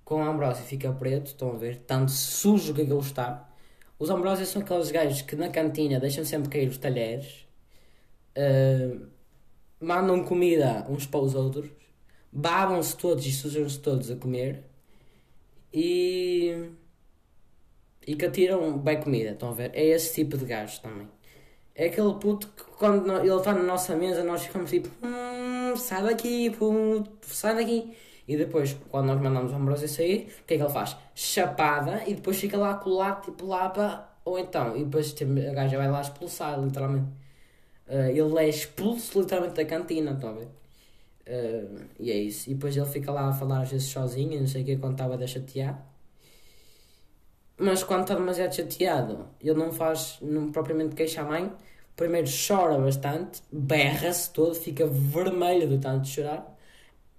com 0.05 0.23
a 0.23 0.29
Ambrósio 0.29 0.65
fica 0.65 0.93
preto, 0.93 1.27
estão 1.27 1.51
a 1.51 1.57
ver? 1.57 1.79
Tanto 1.79 2.13
sujo 2.13 2.73
que 2.73 2.83
aquilo 2.83 3.01
está. 3.01 3.49
Os 3.99 4.09
Ambrósios 4.11 4.49
são 4.51 4.63
aqueles 4.63 4.91
gajos 4.91 5.23
que 5.23 5.35
na 5.35 5.49
cantina 5.49 5.99
deixam 5.99 6.25
sempre 6.25 6.49
cair 6.49 6.69
os 6.69 6.79
talheres, 6.79 7.47
uh, 8.37 9.07
mandam 9.81 10.25
comida 10.25 10.87
uns 10.89 11.07
para 11.07 11.21
os 11.21 11.35
outros, 11.35 11.69
babam-se 12.31 12.97
todos 12.97 13.27
e 13.27 13.33
sujam-se 13.33 13.79
todos 13.81 14.11
a 14.11 14.17
comer 14.17 14.66
e. 15.73 16.71
e 18.07 18.17
que 18.17 18.25
atiram 18.25 18.79
bem 18.79 19.01
comida, 19.01 19.31
estão 19.31 19.51
a 19.51 19.53
ver? 19.53 19.71
É 19.75 19.85
esse 19.85 20.15
tipo 20.15 20.37
de 20.37 20.45
gajo 20.45 20.81
também. 20.81 21.09
É 21.75 21.87
aquele 21.87 22.15
puto 22.15 22.49
que 22.49 22.65
quando 22.79 23.11
ele 23.19 23.35
está 23.35 23.53
na 23.53 23.63
nossa 23.63 23.95
mesa 23.95 24.25
nós 24.25 24.43
ficamos 24.45 24.71
tipo, 24.71 24.89
hum, 25.05 25.77
sai 25.77 26.03
daqui, 26.03 26.51
puto, 26.51 27.11
sai 27.23 27.55
daqui. 27.55 27.95
E 28.29 28.37
depois, 28.37 28.77
quando 28.91 29.07
nós 29.07 29.21
mandamos 29.21 29.53
o 29.53 29.55
Ambrosio 29.55 29.89
sair, 29.89 30.29
o 30.43 30.45
que 30.45 30.55
é 30.55 30.57
que 30.57 30.63
ele 30.63 30.73
faz? 30.73 30.97
Chapada 31.15 32.03
e 32.07 32.15
depois 32.15 32.39
fica 32.39 32.57
lá 32.59 32.75
colado, 32.75 33.25
tipo 33.27 33.47
lá 33.47 33.69
para. 33.69 34.11
Ou 34.25 34.39
então, 34.39 34.77
e 34.77 34.85
depois 34.85 35.15
a 35.51 35.53
gaja 35.55 35.77
vai 35.79 35.89
lá 35.89 36.01
expulsar, 36.01 36.61
literalmente. 36.61 37.07
Uh, 37.89 38.11
ele 38.11 38.39
é 38.39 38.49
expulso 38.49 39.21
literalmente 39.21 39.55
da 39.55 39.65
cantina, 39.65 40.13
estão 40.13 40.31
a 40.31 40.33
ver? 40.33 40.49
Uh, 41.27 41.85
e 41.99 42.11
é 42.11 42.17
isso. 42.17 42.49
E 42.51 42.55
depois 42.55 42.77
ele 42.77 42.87
fica 42.87 43.11
lá 43.13 43.29
a 43.29 43.33
falar 43.33 43.63
às 43.63 43.71
vezes 43.71 43.89
sozinho, 43.89 44.41
não 44.41 44.47
sei 44.47 44.63
o 44.63 44.65
que, 44.65 44.77
quando 44.77 44.93
estava 44.93 45.17
a 45.17 45.27
chatear. 45.27 45.85
Mas 47.59 47.83
quando 47.83 48.03
está 48.03 48.15
demasiado 48.15 48.55
chateado, 48.55 49.27
ele 49.41 49.55
não 49.55 49.73
faz 49.73 50.19
não, 50.21 50.53
propriamente 50.53 50.95
queixa 50.95 51.23
a 51.23 51.25
mãe. 51.25 51.53
Primeiro 51.97 52.29
chora 52.29 52.79
bastante, 52.79 53.43
berra-se 53.51 54.31
todo, 54.31 54.55
fica 54.55 54.87
vermelho 54.87 55.69
do 55.69 55.79
tanto 55.79 56.03
de 56.03 56.11
chorar. 56.11 56.57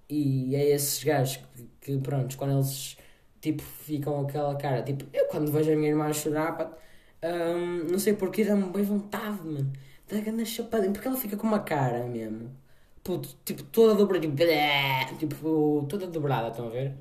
E 0.08 0.54
é 0.56 0.70
esses 0.70 1.02
gajos 1.04 1.38
que, 1.56 1.68
que 1.80 1.98
pronto, 1.98 2.36
quando 2.38 2.54
eles 2.54 2.96
tipo 3.40 3.62
ficam 3.62 4.20
aquela 4.22 4.56
cara, 4.56 4.82
tipo, 4.82 5.04
eu 5.12 5.26
quando 5.26 5.52
vejo 5.52 5.72
a 5.72 5.76
minha 5.76 5.90
irmã 5.90 6.12
chorar, 6.12 6.52
pá, 6.56 6.72
um, 7.24 7.90
não 7.90 7.98
sei 7.98 8.14
porquê, 8.14 8.44
dá-me 8.44 8.64
bem 8.70 8.84
vontade, 8.84 9.42
mano. 9.44 9.72
Porque 10.06 11.08
ela 11.08 11.16
fica 11.16 11.36
com 11.36 11.46
uma 11.46 11.60
cara 11.60 12.04
mesmo. 12.06 12.50
Puto, 13.08 13.34
tipo, 13.42 13.62
toda 13.62 13.94
dobrada, 13.94 14.20
tipo, 14.20 15.16
tipo, 15.16 15.86
toda 15.88 16.06
dobrada, 16.06 16.48
estão 16.48 16.66
a 16.66 16.68
ver? 16.68 16.94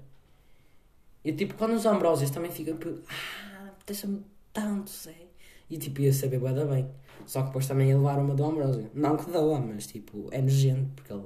E 1.21 1.33
tipo, 1.33 1.53
quando 1.55 1.73
os 1.73 1.85
Ambrósios 1.85 2.29
também 2.31 2.49
ficam, 2.49 2.77
tipo, 2.77 2.97
ah, 3.09 3.71
deixa-me 3.85 4.23
tanto, 4.53 4.89
sei. 4.89 5.27
E 5.69 5.77
tipo, 5.77 5.99
ia 5.99 6.13
saber 6.13 6.39
bada 6.39 6.63
bem. 6.65 6.89
Só 7.25 7.41
que 7.41 7.47
depois 7.47 7.67
também 7.67 7.89
ia 7.89 7.97
levar 7.97 8.19
uma 8.19 8.33
do 8.33 8.45
Ambrósio. 8.45 8.89
Não 8.93 9.17
que 9.17 9.29
doa, 9.29 9.59
mas 9.59 9.85
tipo, 9.85 10.29
é 10.31 10.41
nojento, 10.41 10.89
porque 10.95 11.11
ele 11.11 11.25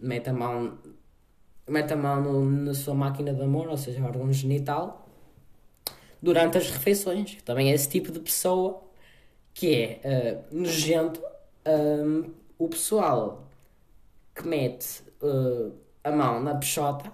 mete 0.00 0.30
a 0.30 0.32
mão, 0.32 0.78
mete 1.68 1.92
a 1.92 1.96
mão 1.96 2.22
no, 2.22 2.46
na 2.46 2.72
sua 2.72 2.94
máquina 2.94 3.34
de 3.34 3.42
amor, 3.42 3.68
ou 3.68 3.76
seja, 3.76 4.02
órgão 4.02 4.32
genital, 4.32 5.06
durante 6.22 6.56
as 6.56 6.70
refeições. 6.70 7.42
Também 7.42 7.70
é 7.70 7.74
esse 7.74 7.90
tipo 7.90 8.10
de 8.10 8.20
pessoa 8.20 8.82
que 9.52 9.74
é 9.74 10.44
uh, 10.50 10.56
nojento. 10.56 11.20
Um, 11.66 12.32
o 12.58 12.68
pessoal 12.68 13.45
que 14.36 14.46
mete 14.46 15.02
uh, 15.22 15.74
a 16.04 16.12
mão 16.12 16.42
na 16.42 16.54
peixota, 16.54 17.10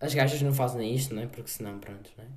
as 0.00 0.14
gajas 0.14 0.40
não 0.42 0.54
fazem 0.54 0.94
isto, 0.94 1.14
não 1.14 1.22
é? 1.22 1.26
Porque 1.26 1.50
senão, 1.50 1.78
pronto, 1.78 2.10
não 2.16 2.24
é? 2.24 2.28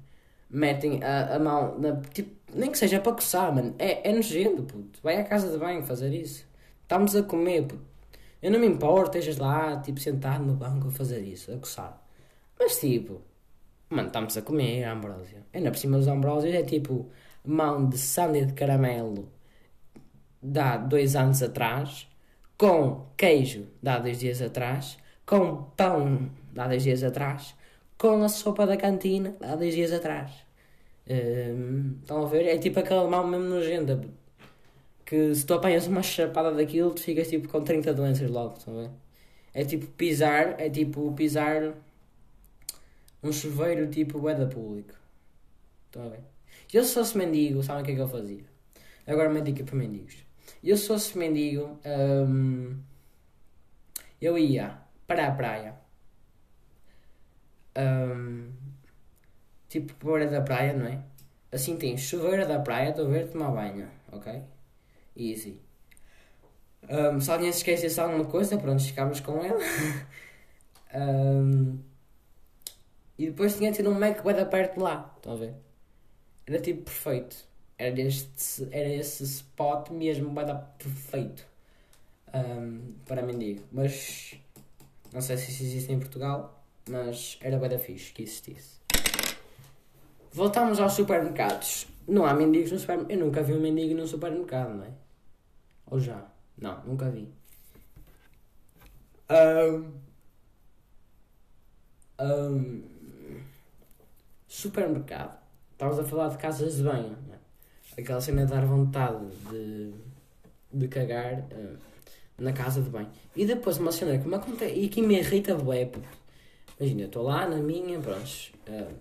Metem 0.50 1.04
a, 1.04 1.36
a 1.36 1.40
mão 1.40 1.80
na. 1.80 2.02
Tipo, 2.02 2.36
nem 2.54 2.72
que 2.72 2.78
seja 2.78 3.00
para 3.00 3.14
coçar, 3.14 3.54
mano. 3.54 3.76
É, 3.80 4.10
é 4.10 4.14
nojento, 4.14 4.64
puto. 4.64 5.00
Vai 5.02 5.20
à 5.20 5.24
casa 5.24 5.50
de 5.52 5.58
banho 5.58 5.84
fazer 5.84 6.14
isso. 6.14 6.46
Estamos 6.84 7.16
a 7.16 7.24
comer, 7.24 7.64
puto. 7.64 7.84
Eu 8.42 8.52
não 8.52 8.60
me 8.60 8.68
importo, 8.68 9.18
estejas 9.18 9.38
lá, 9.38 9.80
tipo, 9.82 10.00
sentado 10.00 10.44
no 10.44 10.54
banco 10.54 10.88
a 10.88 10.92
fazer 10.92 11.22
isso, 11.22 11.52
a 11.52 11.58
coçar. 11.58 12.00
Mas 12.60 12.80
tipo, 12.80 13.22
mano, 13.90 14.08
estamos 14.08 14.38
a 14.38 14.42
comer 14.42 14.84
a 14.84 14.94
ambrósia. 14.94 15.44
Ainda 15.54 15.72
por 15.72 15.78
cima 15.78 15.98
dos 15.98 16.08
ambrósios 16.08 16.54
é 16.54 16.64
tipo 16.64 17.10
mão 17.44 17.88
de 17.90 17.98
sandy 17.98 18.46
de 18.46 18.54
caramelo 18.54 19.30
dá 20.42 20.78
dois 20.78 21.16
anos 21.16 21.42
atrás, 21.42 22.08
com 22.58 23.06
queijo 23.18 23.68
dá 23.82 24.00
dois 24.00 24.20
dias 24.20 24.42
atrás, 24.42 24.98
com 25.26 25.64
pão 25.76 26.30
dá 26.54 26.68
dois 26.68 26.84
dias 26.84 27.04
atrás, 27.04 27.56
com 27.98 28.24
a 28.24 28.30
sopa 28.30 28.66
da 28.66 28.78
cantina 28.78 29.36
dá 29.40 29.56
dois 29.56 29.74
dias 29.74 29.92
atrás. 29.92 30.32
Hum, 31.10 31.98
estão 32.02 32.24
a 32.24 32.28
ver? 32.28 32.46
É 32.48 32.58
tipo 32.58 32.80
aquela 32.80 33.08
mão 33.10 33.28
mesmo 33.28 33.46
nojenta 33.48 34.02
que 35.06 35.36
se 35.36 35.46
tu 35.46 35.54
apanhas 35.54 35.88
uma 35.88 36.02
chapada 36.02 36.52
daquilo, 36.52 36.92
tu 36.94 37.02
ficas 37.02 37.28
tipo 37.28 37.48
com 37.48 37.62
30 37.64 37.94
doenças 37.94 38.30
logo, 38.30 38.58
estão 38.58 38.78
a 38.80 38.82
ver? 38.84 38.92
É 39.54 39.64
tipo 39.64 39.88
pisar, 39.88 40.60
é 40.60 40.70
tipo 40.70 41.12
pisar 41.14 41.74
um 43.24 43.32
chuveiro 43.32 43.88
tipo 43.90 44.28
é 44.30 44.36
da 44.36 44.48
público. 44.48 44.94
Estão 45.88 46.08
a 46.08 46.10
ver? 46.10 46.20
Se 46.68 46.94
fosse 46.94 47.18
mendigo, 47.18 47.64
sabem 47.64 47.84
o 47.84 47.86
que 47.86 47.92
é 47.92 47.96
que 47.96 48.02
eu 48.02 48.08
fazia? 48.08 48.44
Agora 49.08 49.30
uma 49.30 49.42
dica 49.42 49.64
para 49.64 49.76
mendigos. 49.76 50.25
Eu 50.66 50.76
se 50.78 50.88
fosse 50.88 51.16
mendigo, 51.16 51.80
hum, 51.86 52.80
eu 54.20 54.36
ia 54.36 54.80
para 55.06 55.28
a 55.28 55.32
praia. 55.32 55.76
Hum, 57.78 58.52
tipo, 59.70 59.94
para 59.96 60.26
da 60.26 60.42
praia, 60.42 60.74
não 60.74 60.88
é? 60.88 61.04
Assim 61.52 61.78
tem 61.78 61.96
chuveiro 61.98 62.48
da 62.48 62.60
praia, 62.60 62.90
estou 62.90 63.06
a 63.06 63.10
ver 63.10 63.30
tomar 63.30 63.52
banho, 63.52 63.88
ok? 64.12 64.44
Easy. 65.16 65.62
Um, 66.90 67.20
se 67.22 67.32
alguém 67.32 67.52
se 67.52 67.60
esquecesse 67.60 68.00
alguma 68.00 68.26
coisa, 68.26 68.58
pronto, 68.58 68.84
ficámos 68.84 69.20
com 69.20 69.44
ela. 69.44 69.60
um, 70.96 71.80
e 73.18 73.28
depois 73.28 73.56
tinha 73.56 73.72
tido 73.72 73.90
um 73.92 74.00
Mac 74.00 74.24
bem 74.24 74.36
da 74.36 74.46
perto 74.46 74.76
de 74.76 74.80
lá, 74.80 75.14
estão 75.16 75.34
a 75.34 75.36
ver? 75.36 75.54
Era 76.48 76.60
tipo 76.60 76.84
perfeito. 76.84 77.36
Era, 77.78 78.00
este, 78.02 78.68
era 78.72 78.90
esse 78.90 79.24
spot 79.24 79.90
mesmo 79.90 80.30
bem 80.32 80.46
da 80.46 80.56
perfeito 80.56 81.46
um, 82.34 82.94
para 83.06 83.22
mendigo. 83.22 83.64
Mas 83.72 84.36
não 85.14 85.22
sei 85.22 85.38
se 85.38 85.52
isso 85.52 85.64
existe 85.64 85.92
em 85.92 86.00
Portugal, 86.00 86.64
mas 86.90 87.38
era 87.42 87.58
bem 87.58 87.70
da 87.70 87.80
fixe 87.80 88.12
que 88.14 88.24
existisse. 88.24 88.80
Voltamos 90.32 90.80
aos 90.80 90.94
supermercados. 90.94 91.88
Não 92.08 92.26
há 92.26 92.34
mendigos 92.34 92.72
no 92.72 92.80
supermercado. 92.80 93.12
Eu 93.12 93.26
nunca 93.26 93.42
vi 93.42 93.54
um 93.54 93.62
mendigo 93.62 93.96
num 93.96 94.06
supermercado, 94.06 94.76
não 94.76 94.84
é? 94.84 94.92
Ou 95.88 96.00
já? 96.00 96.26
Não, 96.58 96.84
nunca 96.84 97.10
vi. 97.10 97.30
Um, 99.30 99.92
um, 102.22 102.84
supermercado. 104.48 105.40
Estavas 105.72 106.00
a 106.00 106.04
falar 106.04 106.30
de 106.30 106.38
casas 106.38 106.76
de 106.76 106.84
banho. 106.84 107.18
Né? 107.28 107.35
Aquela 107.98 108.22
cena 108.22 108.46
de 108.46 108.52
dar 108.52 108.66
vontade 108.66 109.26
de, 109.50 109.94
de 110.74 110.88
cagar 110.88 111.40
uh, 111.40 111.78
na 112.38 112.52
casa 112.52 112.82
de 112.82 112.90
banho. 112.90 113.10
E 113.36 113.46
depois 113.46 113.78
uma 113.78 113.92
cena 113.92 114.18
que 114.18 114.28
me 114.28 114.36
acontece 114.36 114.74
e 114.74 114.90
que 114.90 115.02
me 115.02 115.18
irrita 115.18 115.56
bué. 115.56 115.90
Imagina, 116.80 117.02
eu 117.04 117.08
estou 117.08 117.24
lá 117.24 117.48
na 117.48 117.58
minha, 117.58 118.00
pronto, 118.00 118.52
uh, 118.68 118.94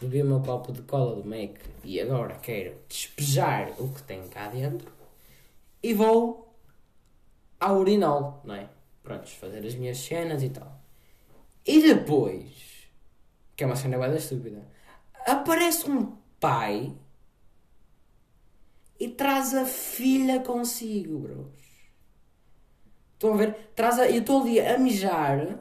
bebi 0.00 0.22
o 0.22 0.26
meu 0.26 0.40
copo 0.40 0.72
de 0.72 0.82
cola 0.82 1.16
do 1.16 1.28
Mac 1.28 1.58
e 1.84 2.00
agora 2.00 2.36
quero 2.36 2.74
despejar 2.88 3.72
o 3.78 3.88
que 3.92 4.02
tem 4.02 4.26
cá 4.28 4.48
dentro 4.48 4.90
e 5.82 5.92
vou 5.92 6.54
ao 7.60 7.78
urinol, 7.78 8.40
não 8.44 8.54
é? 8.54 8.68
Prontos, 9.02 9.32
fazer 9.32 9.66
as 9.66 9.74
minhas 9.74 9.98
cenas 9.98 10.42
e 10.42 10.50
tal. 10.50 10.80
E 11.66 11.82
depois, 11.82 12.88
que 13.54 13.64
é 13.64 13.66
uma 13.66 13.76
cena 13.76 13.98
bem 13.98 14.16
estúpida, 14.16 14.62
aparece 15.26 15.90
um 15.90 16.16
pai 16.40 16.94
e 18.98 19.08
traz 19.08 19.54
a 19.54 19.64
filha 19.64 20.40
consigo, 20.40 21.18
bros. 21.18 21.46
Estão 23.14 23.34
a 23.34 23.36
ver? 23.36 23.54
Traz 23.74 23.98
a, 23.98 24.08
eu 24.08 24.20
estou 24.20 24.42
ali 24.42 24.60
a 24.60 24.78
mijar 24.78 25.58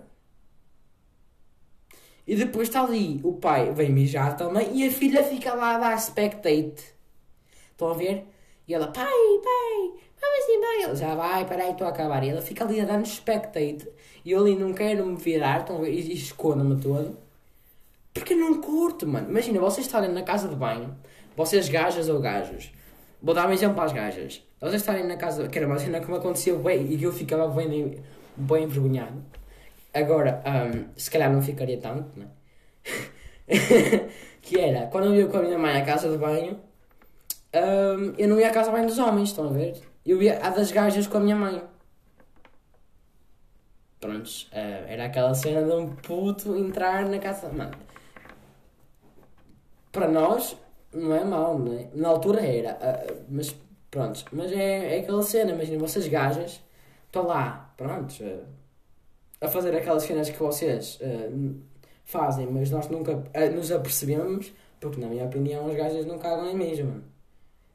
e 2.25 2.35
depois 2.35 2.67
está 2.67 2.83
ali 2.83 3.21
o 3.23 3.33
pai 3.33 3.71
vem 3.73 3.89
mijar 3.89 4.35
também 4.35 4.75
e 4.75 4.87
a 4.87 4.91
filha 4.91 5.23
fica 5.23 5.53
lá 5.53 5.75
a 5.75 5.79
dar 5.79 5.99
spectate. 5.99 6.83
Estão 7.71 7.89
a 7.89 7.93
ver? 7.93 8.27
E 8.67 8.73
ela, 8.73 8.87
pai, 8.87 9.05
pai, 9.05 9.93
vamos 10.21 10.49
embora. 10.49 10.89
Ele 10.89 10.95
já 10.95 11.15
vai, 11.15 11.45
peraí, 11.45 11.71
estou 11.71 11.87
a 11.87 11.89
acabar. 11.89 12.23
E 12.23 12.29
ela 12.29 12.41
fica 12.41 12.65
ali 12.65 12.81
a 12.81 12.85
dar-me 12.85 13.05
spectate. 13.05 13.87
E 14.25 14.31
eu 14.31 14.41
ali 14.41 14.55
não 14.55 14.73
quero 14.73 15.05
me 15.05 15.15
virar, 15.15 15.61
estão 15.61 15.77
a 15.77 15.81
ver? 15.81 15.91
E 15.91 16.13
escondo-me 16.13 16.81
todo. 16.81 17.17
Porque 18.13 18.35
não 18.35 18.59
curto, 18.59 19.07
mano. 19.07 19.29
Imagina, 19.29 19.59
vocês 19.59 19.85
estarem 19.85 20.11
na 20.11 20.23
casa 20.23 20.49
de 20.49 20.55
banho, 20.55 20.97
vocês 21.35 21.69
gajas 21.69 22.09
ou 22.09 22.19
gajos. 22.19 22.71
Vou 23.21 23.33
dar 23.33 23.47
um 23.47 23.51
exemplo 23.51 23.81
às 23.81 23.91
gajas. 23.91 24.43
Vocês 24.59 24.81
estarem 24.81 25.05
na 25.05 25.17
casa, 25.17 25.47
que 25.47 25.57
era 25.57 25.67
uma 25.67 25.79
cena 25.79 25.99
que 25.99 26.09
me 26.09 26.17
aconteceu 26.17 26.59
bem 26.59 26.91
e 26.91 26.97
que 26.97 27.03
eu 27.05 27.11
ficava 27.11 27.47
bem, 27.47 28.03
bem 28.35 28.63
envergonhado. 28.63 29.23
Agora, 29.93 30.43
um, 30.45 30.87
se 30.95 31.09
calhar 31.09 31.31
não 31.31 31.41
ficaria 31.41 31.79
tanto, 31.79 32.19
né? 32.19 32.27
que 34.41 34.59
era, 34.59 34.87
quando 34.87 35.05
eu 35.05 35.15
ia 35.15 35.27
com 35.27 35.37
a 35.37 35.41
minha 35.41 35.57
mãe 35.57 35.81
à 35.81 35.85
casa 35.85 36.09
de 36.09 36.17
banho, 36.17 36.59
um, 37.53 38.13
eu 38.17 38.27
não 38.27 38.39
ia 38.39 38.49
à 38.49 38.51
casa 38.51 38.71
bem 38.71 38.85
dos 38.85 38.99
homens, 38.99 39.29
estão 39.29 39.47
a 39.47 39.51
ver? 39.51 39.81
Eu 40.05 40.21
ia 40.21 40.39
à 40.39 40.49
das 40.49 40.71
gajas 40.71 41.07
com 41.07 41.17
a 41.17 41.19
minha 41.19 41.35
mãe. 41.35 41.61
prontos, 43.99 44.47
eh, 44.51 44.85
era 44.87 45.05
aquela 45.05 45.33
cena 45.33 45.63
de 45.63 45.71
um 45.71 45.95
puto 45.95 46.55
entrar 46.55 47.05
na 47.05 47.19
casa. 47.19 47.49
Mano, 47.49 47.75
para 49.91 50.07
nós 50.07 50.55
não 50.97 51.15
é 51.15 51.23
mau, 51.23 51.59
não 51.59 51.73
é? 51.73 51.89
Na 51.93 52.09
altura 52.09 52.41
era, 52.41 52.71
eh, 52.81 53.15
mas 53.29 53.55
pronto, 53.91 54.23
mas 54.31 54.51
é, 54.51 54.97
é 54.97 54.99
aquela 55.01 55.23
cena, 55.23 55.51
imagina, 55.51 55.79
vocês 55.79 56.07
gajas 56.07 56.61
estão 57.07 57.25
lá, 57.27 57.73
prontos, 57.77 58.19
eh, 58.21 58.43
a 59.41 59.47
fazer 59.47 59.75
aquelas 59.75 60.03
cenas 60.03 60.29
que 60.29 60.37
vocês 60.39 60.97
eh, 61.01 61.29
fazem, 62.05 62.47
mas 62.47 62.71
nós 62.71 62.87
nunca 62.89 63.23
nos 63.55 63.71
apercebemos, 63.71 64.53
porque 64.79 64.99
na 65.01 65.07
minha 65.07 65.25
opinião 65.25 65.67
as 65.67 65.75
gajas 65.75 66.05
não 66.05 66.17
cagam 66.19 66.49
em 66.49 66.55
mesmo. 66.55 67.03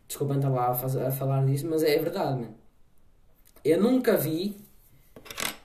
Desculpem 0.09 0.37
estar 0.39 0.51
lá 0.51 0.69
a, 0.71 0.75
faz- 0.75 0.97
a 0.97 1.11
falar 1.11 1.45
disso, 1.47 1.67
mas 1.69 1.83
é 1.83 1.99
verdade, 1.99 2.35
mano. 2.41 2.55
Eu 3.65 3.81
nunca 3.81 4.17
vi, 4.17 4.57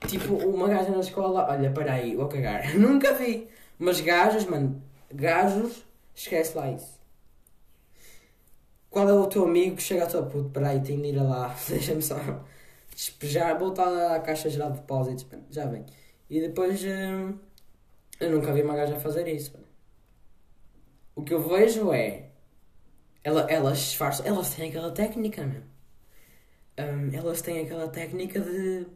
tipo, 0.06 0.34
uma 0.34 0.68
gaja 0.68 0.90
na 0.90 1.00
escola, 1.00 1.46
olha, 1.48 1.70
para 1.70 1.94
aí, 1.94 2.16
vou 2.16 2.28
cagar. 2.28 2.74
nunca 2.76 3.12
vi. 3.14 3.48
Mas 3.78 4.00
gajos, 4.00 4.44
mano, 4.46 4.82
gajos, 5.12 5.84
esquece 6.14 6.56
lá 6.56 6.70
isso. 6.70 6.97
Qual 8.90 9.08
é 9.08 9.12
o 9.12 9.26
teu 9.26 9.44
amigo 9.44 9.76
que 9.76 9.82
chega 9.82 10.04
a 10.04 10.06
tua 10.06 10.22
puto, 10.24 10.50
para 10.50 10.70
aí, 10.70 10.80
tenho 10.80 11.02
de 11.02 11.08
ir 11.08 11.16
lá, 11.22 11.54
deixa-me 11.68 12.02
só 12.02 12.16
despejar, 12.94 13.58
voltar 13.58 14.16
à 14.16 14.20
caixa 14.20 14.50
geral 14.50 14.72
de 14.72 14.80
depósitos, 14.80 15.26
já 15.50 15.66
vem. 15.66 15.84
E 16.28 16.40
depois, 16.40 16.82
hum, 16.84 17.38
eu 18.20 18.30
nunca 18.30 18.52
vi 18.52 18.62
uma 18.62 18.76
gaja 18.76 18.98
fazer 18.98 19.28
isso. 19.28 19.52
O 21.14 21.22
que 21.22 21.34
eu 21.34 21.40
vejo 21.48 21.92
é, 21.92 22.30
ela, 23.22 23.42
elas 23.50 23.78
disfarçam, 23.78 24.26
elas 24.26 24.54
têm 24.54 24.68
aquela 24.68 24.90
técnica, 24.90 25.44
meu. 25.44 25.62
Hum, 26.78 27.10
elas 27.12 27.42
têm 27.42 27.60
aquela 27.60 27.88
técnica 27.88 28.40
de, 28.40 28.86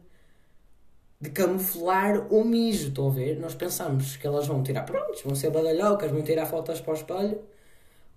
de 1.19 1.29
camuflar 1.29 2.27
o 2.33 2.43
mijo, 2.43 2.89
estão 2.89 3.07
a 3.07 3.11
ver? 3.11 3.39
Nós 3.39 3.55
pensamos 3.55 4.17
que 4.17 4.25
elas 4.27 4.47
vão 4.47 4.63
tirar, 4.63 4.83
pronto, 4.83 5.21
vão 5.23 5.35
ser 5.35 5.49
badalhocas, 5.51 6.11
vão 6.11 6.21
tirar 6.21 6.45
fotos 6.45 6.81
para 6.81 6.91
o 6.91 6.95
espelho, 6.95 7.41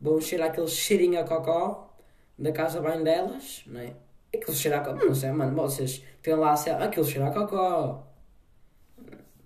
vão 0.00 0.20
cheirar 0.20 0.48
aquele 0.48 0.68
cheirinho 0.68 1.20
a 1.20 1.24
cocó 1.24 1.94
da 2.38 2.52
casa 2.52 2.80
bem 2.80 3.02
delas, 3.02 3.62
não 3.66 3.80
é? 3.80 3.94
Aquilo 4.34 4.54
cheira 4.54 4.78
a 4.78 4.84
cocó, 4.84 5.04
não 5.04 5.14
sei, 5.14 5.30
mano, 5.32 5.54
vocês 5.54 6.04
têm 6.22 6.34
lá, 6.34 6.56
sei 6.56 6.72
lá, 6.72 6.84
aquilo 6.84 7.04
cheira 7.04 7.28
a 7.28 7.32
cocó. 7.32 8.06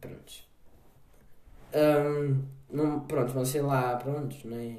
Prontos. 0.00 0.48
Hum, 1.74 2.42
não, 2.70 3.00
pronto, 3.00 3.32
vão 3.32 3.44
ser 3.44 3.62
lá, 3.62 3.96
prontos, 3.96 4.42
não 4.44 4.56
é? 4.56 4.78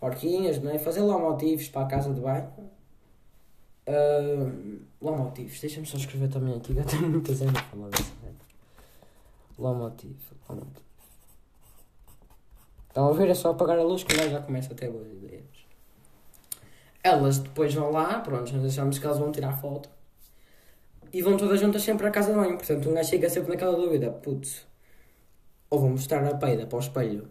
Horquinhas, 0.00 0.60
não 0.60 0.70
é? 0.72 0.78
Fazer 0.78 1.02
lá 1.02 1.18
motivos 1.18 1.68
para 1.68 1.82
a 1.82 1.88
casa 1.88 2.12
de 2.12 2.20
banho. 2.20 2.52
Hum, 3.86 4.80
lá 5.00 5.12
motivos, 5.12 5.60
deixa-me 5.60 5.86
só 5.86 5.96
escrever 5.96 6.28
também 6.28 6.56
aqui, 6.56 6.76
eu 6.76 6.84
tenho 6.84 7.08
muitas 7.08 7.40
anos 7.42 7.54
a 7.56 7.62
falar 7.62 7.88
dessa 7.88 8.12
merda. 8.22 8.38
Lá 9.58 9.72
motivo, 9.72 10.34
lá 10.48 10.56
motivo. 10.56 10.91
Estão 12.92 13.08
a 13.08 13.12
ver? 13.14 13.30
É 13.30 13.34
só 13.34 13.52
apagar 13.52 13.78
a 13.78 13.82
luz 13.82 14.04
que 14.04 14.14
lá 14.14 14.28
já 14.28 14.42
começa 14.42 14.74
a 14.74 14.76
ter 14.76 14.90
boas 14.90 15.10
ideias. 15.10 15.46
Elas 17.02 17.38
depois 17.38 17.72
vão 17.72 17.90
lá, 17.90 18.20
pronto, 18.20 18.54
nós 18.54 18.66
achamos 18.66 18.98
que 18.98 19.06
elas 19.06 19.18
vão 19.18 19.32
tirar 19.32 19.56
foto. 19.56 19.88
E 21.10 21.22
vão 21.22 21.38
todas 21.38 21.58
juntas 21.58 21.82
sempre 21.82 22.06
à 22.06 22.10
casa 22.10 22.34
de 22.34 22.38
banho. 22.38 22.58
Portanto, 22.58 22.90
um 22.90 22.92
gajo 22.92 23.08
chega 23.08 23.30
sempre 23.30 23.48
naquela 23.48 23.74
dúvida: 23.74 24.10
putz, 24.10 24.66
ou 25.70 25.78
vou 25.78 25.88
mostrar 25.88 26.22
a 26.26 26.34
peida 26.34 26.66
para 26.66 26.76
o 26.76 26.80
espelho, 26.80 27.28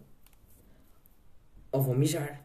ou 1.72 1.80
vou 1.80 1.94
mijar. 1.94 2.44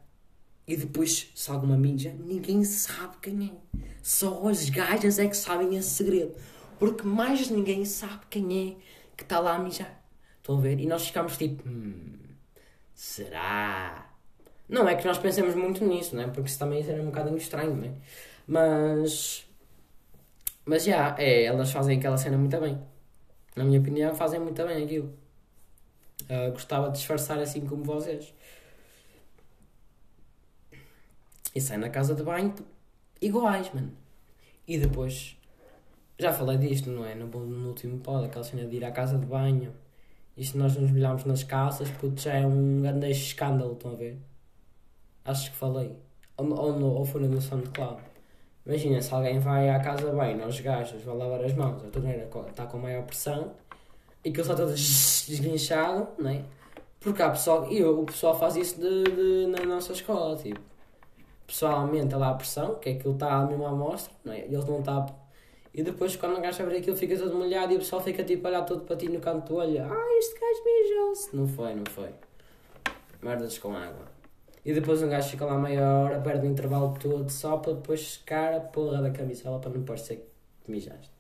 E 0.69 0.77
depois, 0.77 1.33
se 1.35 1.51
alguma 1.51 1.79
mija, 1.79 2.13
ninguém 2.13 2.65
sabe 2.65 3.17
quem 3.23 3.47
é. 3.47 3.79
Só 4.03 4.47
as 4.47 4.69
gajas 4.69 5.19
é 5.19 5.27
que 5.27 5.37
sabem 5.37 5.75
esse 5.75 5.89
segredo. 5.89 6.35
Porque 6.79 7.03
mais 7.03 7.49
ninguém 7.49 7.87
sabe 7.87 8.27
quem 8.29 8.73
é 8.73 8.77
que 9.17 9.23
está 9.23 9.41
lá 9.41 9.55
a 9.55 9.59
mijar. 9.59 10.03
Estão 10.37 10.59
a 10.59 10.61
ver? 10.61 10.79
E 10.81 10.87
nós 10.87 11.07
ficamos 11.07 11.39
tipo: 11.39 11.67
hum, 11.67 12.26
será? 12.97 14.11
Não 14.69 14.89
é 14.89 14.97
que 14.97 15.07
nós 15.07 15.19
pensemos 15.19 15.55
muito 15.55 15.85
nisso, 15.85 16.17
né? 16.17 16.27
Porque 16.27 16.49
isso 16.49 16.59
também 16.59 16.83
seria 16.83 17.03
um 17.03 17.07
bocadinho 17.07 17.37
estranho, 17.37 17.77
né? 17.77 17.95
Mas. 18.49 19.47
Mas 20.65 20.85
já, 20.85 21.15
é, 21.19 21.45
elas 21.45 21.71
fazem 21.71 21.99
aquela 21.99 22.17
cena 22.17 22.37
muito 22.37 22.59
bem. 22.59 22.81
Na 23.55 23.65
minha 23.65 23.79
opinião, 23.81 24.15
fazem 24.15 24.41
muito 24.41 24.65
bem 24.67 24.85
aquilo. 24.85 25.15
Ah, 26.29 26.51
gostava 26.51 26.89
de 26.91 26.99
disfarçar 26.99 27.39
assim 27.39 27.67
como 27.67 27.85
vocês. 27.85 28.35
E 31.55 31.61
saem 31.61 31.81
na 31.81 31.91
casa 31.91 32.15
de 32.15 32.23
banho 32.23 32.55
iguais, 33.21 33.73
mano. 33.73 33.93
E 34.67 34.79
depois. 34.79 35.37
Já 36.19 36.33
falei 36.33 36.59
disto, 36.59 36.91
não 36.91 37.05
é? 37.05 37.15
No, 37.15 37.27
no 37.29 37.69
último 37.69 37.99
pod, 38.01 38.27
aquela 38.27 38.45
cena 38.45 38.67
de 38.67 38.77
ir 38.77 38.85
à 38.85 38.91
casa 38.91 39.19
de 39.19 39.27
banho. 39.27 39.73
E 40.37 40.45
se 40.45 40.57
nós 40.57 40.77
nos 40.77 40.91
molharmos 40.91 41.25
nas 41.25 41.43
calças, 41.43 41.91
puto, 41.91 42.21
já 42.21 42.35
é 42.35 42.47
um 42.47 42.83
grande 42.83 43.11
escândalo, 43.11 43.73
estão 43.73 43.93
a 43.93 43.95
ver? 43.97 44.19
Acho 45.25 45.51
que 45.51 45.57
falei. 45.57 45.97
Ou, 46.37 46.47
ou, 46.55 46.79
no, 46.79 46.87
ou 46.95 47.05
foi 47.05 47.23
no 47.27 47.41
SoundCloud. 47.41 48.01
Imagina, 48.65 49.01
se 49.01 49.15
alguém 49.15 49.39
vai 49.39 49.71
à 49.71 49.79
casa 49.81 50.13
bem, 50.13 50.37
nós 50.37 50.59
gajos, 50.61 51.03
vai 51.03 51.17
lavar 51.17 51.45
as 51.45 51.55
mãos, 51.55 51.85
a 51.85 51.89
torneira 51.89 52.29
está 52.51 52.67
com 52.67 52.79
maior 52.79 53.05
pressão 53.05 53.53
e 54.25 54.31
que 54.33 54.41
ele 54.41 54.43
está 54.43 54.55
todo 54.57 54.73
desguinchado, 54.75 56.09
não 56.19 56.31
é? 56.31 56.43
Porque 57.01 57.23
há 57.23 57.31
pessoal, 57.31 57.71
e 57.73 57.85
o 57.85 58.05
pessoal 58.05 58.39
faz 58.39 58.57
isso 58.57 58.81
de, 58.81 59.05
de- 59.05 59.47
na 59.47 59.65
nossa 59.65 59.93
escola, 59.93 60.37
tipo, 60.37 60.61
o 60.61 61.47
pessoal 61.47 61.81
aumenta 61.83 62.17
lá 62.17 62.31
a 62.31 62.35
pressão, 62.35 62.75
que 62.77 62.91
é 62.91 62.95
que 62.95 63.07
ele 63.07 63.15
está 63.15 63.33
à 63.35 63.47
mostra, 63.47 64.13
não 64.25 64.33
é? 64.33 64.41
E 64.49 64.55
eles 64.55 64.65
não 64.65 64.83
tapam. 64.83 65.15
E 65.77 65.83
depois, 65.83 66.17
quando 66.17 66.39
o 66.39 66.41
gajo 66.41 66.63
abre 66.63 66.79
aquilo, 66.79 66.97
fica 66.97 67.15
todo 67.19 67.35
molhado 67.35 67.71
e 67.71 67.77
o 67.77 67.81
pessoal 67.81 68.03
fica 68.03 68.25
tipo 68.25 68.47
a 68.47 68.51
olhar 68.51 68.63
todo 68.63 68.87
para 68.87 68.97
ti 68.97 69.11
no 69.11 69.21
canto 69.21 69.53
do 69.53 69.57
olho: 69.57 69.83
Ah, 69.83 70.19
este 70.19 70.41
gajo 70.41 70.65
mijou-se. 70.65 71.37
Não 71.37 71.47
foi, 71.47 71.75
não 71.75 71.85
foi. 71.91 72.09
Merdas 73.21 73.59
com 73.59 73.77
água. 73.77 74.07
E 74.65 74.73
depois 74.73 75.03
um 75.03 75.09
gajo 75.11 75.29
fica 75.29 75.45
lá 75.45 75.59
meia 75.59 75.87
hora, 75.87 76.19
perde 76.19 76.47
o 76.47 76.51
intervalo 76.51 76.97
todo 76.99 77.29
só 77.29 77.59
para 77.59 77.75
depois 77.75 78.15
secar 78.15 78.55
a 78.55 78.61
porra 78.61 79.03
da 79.03 79.11
camisola 79.11 79.61
para 79.61 79.71
não 79.71 79.85
parecer 79.85 80.27
que 80.65 80.71
mijaste. 80.71 81.13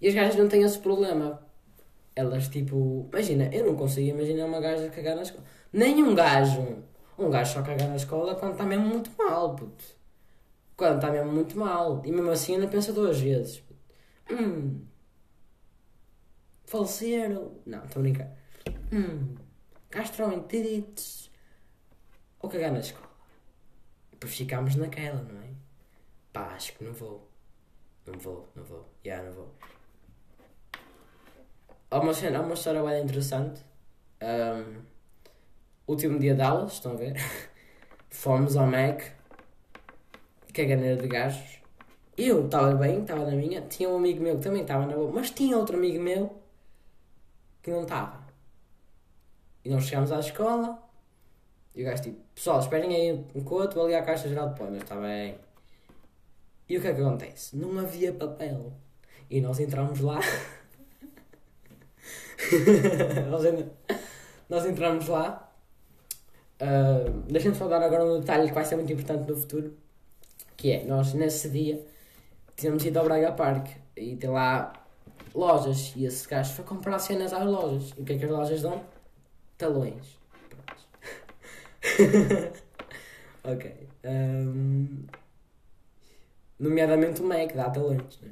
E 0.00 0.08
as 0.08 0.14
gajas 0.14 0.36
não 0.36 0.48
têm 0.48 0.62
esse 0.62 0.78
problema. 0.78 1.42
Elas 2.16 2.48
tipo. 2.48 3.06
Imagina, 3.12 3.50
eu 3.52 3.66
não 3.66 3.76
consigo 3.76 4.08
imaginar 4.08 4.46
uma 4.46 4.60
gaja 4.60 4.88
cagar 4.88 5.14
na 5.14 5.22
escola. 5.22 5.44
Nem 5.70 6.02
um 6.02 6.14
gajo. 6.14 6.78
Um 7.18 7.28
gajo 7.28 7.52
só 7.52 7.62
cagar 7.62 7.86
na 7.86 7.96
escola 7.96 8.34
quando 8.34 8.52
está 8.52 8.64
mesmo 8.64 8.86
muito 8.86 9.10
mal, 9.18 9.54
puto. 9.54 9.84
Quando 10.76 10.96
está 10.96 11.10
mesmo 11.10 11.32
muito 11.32 11.58
mal. 11.58 12.02
E 12.04 12.10
mesmo 12.10 12.30
assim 12.30 12.54
ainda 12.54 12.68
pensa 12.68 12.92
duas 12.92 13.20
vezes. 13.20 13.62
Hum. 14.30 14.84
Faleceram. 16.66 17.60
Não, 17.64 17.84
estou 17.84 18.00
a 18.00 18.02
brincar. 18.02 18.30
Hum. 18.92 19.34
Gastroenterites. 19.90 21.30
Ou 22.40 22.50
cagar 22.50 22.72
na 22.72 22.80
escola. 22.80 23.10
Depois 24.10 24.34
ficámos 24.34 24.74
naquela, 24.76 25.22
não 25.22 25.40
é? 25.40 25.50
Pá, 26.32 26.46
acho 26.54 26.74
que 26.74 26.84
não 26.84 26.92
vou. 26.92 27.30
Não 28.06 28.18
vou, 28.18 28.48
não 28.54 28.64
vou. 28.64 28.88
Já, 29.04 29.22
não 29.22 29.32
vou. 29.32 29.54
Há 31.90 32.00
uma, 32.00 32.12
cena, 32.12 32.38
há 32.38 32.42
uma 32.42 32.54
história 32.54 32.82
bem 32.82 33.02
interessante. 33.04 33.64
Ahm, 34.20 34.82
último 35.86 36.18
dia 36.18 36.34
de 36.34 36.42
aulas, 36.42 36.72
estão 36.72 36.92
a 36.92 36.96
ver? 36.96 37.14
Fomos 38.10 38.56
ao 38.56 38.66
Mac. 38.66 39.02
Caganeira 40.54 41.00
de 41.02 41.08
gajos. 41.08 41.58
Eu 42.16 42.46
estava 42.46 42.74
bem, 42.76 43.02
estava 43.02 43.24
na 43.26 43.32
minha. 43.32 43.60
Tinha 43.62 43.88
um 43.88 43.96
amigo 43.96 44.22
meu 44.22 44.36
que 44.38 44.44
também 44.44 44.62
estava 44.62 44.86
na 44.86 44.94
boa. 44.94 45.10
Mas 45.12 45.30
tinha 45.30 45.56
outro 45.58 45.76
amigo 45.76 46.00
meu 46.02 46.32
que 47.62 47.70
não 47.70 47.82
estava. 47.82 48.22
E 49.64 49.68
nós 49.70 49.84
chegámos 49.84 50.12
à 50.12 50.20
escola. 50.20 50.78
E 51.74 51.82
o 51.82 51.86
gajo 51.86 52.02
tipo, 52.04 52.20
pessoal, 52.34 52.60
esperem 52.60 52.94
aí 52.94 53.24
um 53.34 53.42
coto, 53.42 53.74
vou 53.74 53.86
ali 53.86 53.94
à 53.96 54.02
caixa 54.02 54.28
geral 54.28 54.50
de 54.50 54.54
põe, 54.58 54.76
está 54.78 54.94
bem. 54.96 55.36
E 56.68 56.78
o 56.78 56.80
que 56.80 56.86
é 56.88 56.94
que 56.94 57.00
acontece? 57.00 57.56
Não 57.56 57.76
havia 57.78 58.12
papel. 58.12 58.72
E 59.28 59.40
nós 59.40 59.58
entramos 59.58 59.98
lá. 60.00 60.20
nós, 63.30 63.44
en- 63.44 63.70
nós 64.48 64.66
entramos 64.66 65.08
lá. 65.08 65.50
Ah, 66.60 67.04
Deixem-me 67.28 67.56
só 67.56 67.66
dar 67.68 67.82
agora 67.82 68.04
um 68.04 68.20
detalhe 68.20 68.48
que 68.48 68.54
vai 68.54 68.64
ser 68.64 68.76
muito 68.76 68.92
importante 68.92 69.28
no 69.28 69.36
futuro. 69.36 69.76
Que 70.64 70.72
é, 70.72 70.84
nós 70.86 71.12
nesse 71.12 71.50
dia 71.50 71.86
tínhamos 72.56 72.82
ido 72.86 72.98
ao 72.98 73.04
Braga 73.04 73.32
Park 73.32 73.68
e 73.94 74.16
tem 74.16 74.30
lá 74.30 74.72
lojas. 75.34 75.92
E 75.94 76.06
esse 76.06 76.26
gajo 76.26 76.54
foi 76.54 76.64
comprar 76.64 76.98
cenas 76.98 77.34
às 77.34 77.44
lojas. 77.44 77.92
E 77.98 78.00
o 78.00 78.04
que 78.06 78.14
é 78.14 78.18
que 78.18 78.24
as 78.24 78.30
lojas 78.30 78.62
dão? 78.62 78.82
Talões. 79.58 80.18
Ok. 83.44 83.88
Ahm, 84.04 85.04
nomeadamente 86.58 87.20
o 87.20 87.26
Mac 87.26 87.52
dá 87.54 87.68
talões. 87.68 88.18
Né? 88.22 88.30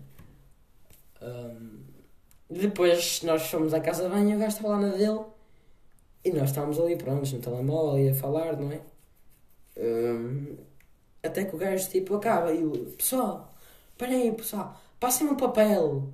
Ahm, 1.21 1.83
depois 2.49 3.23
nós 3.25 3.43
fomos 3.43 3.75
à 3.75 3.81
casa 3.81 4.05
de 4.05 4.09
banho 4.09 4.37
o 4.37 4.39
gajo 4.39 4.57
estava 4.57 4.69
lá 4.69 4.81
na 4.81 4.97
dele. 4.97 5.21
E 6.25 6.33
nós 6.33 6.49
estávamos 6.49 6.81
ali 6.81 6.97
prontos 6.97 7.31
no 7.35 7.41
telemóvel 7.41 8.03
e 8.03 8.09
a 8.09 8.15
falar, 8.15 8.57
não 8.57 8.73
é? 8.73 8.81
Ahm, 9.77 10.72
até 11.23 11.45
que 11.45 11.55
o 11.55 11.59
gajo 11.59 11.89
tipo 11.89 12.15
acaba 12.17 12.53
e 12.53 12.65
o 12.65 12.73
pessoal, 12.97 13.55
aí 14.01 14.33
pessoal, 14.33 14.81
passem-me 14.99 15.33
um 15.33 15.37
papel. 15.37 16.09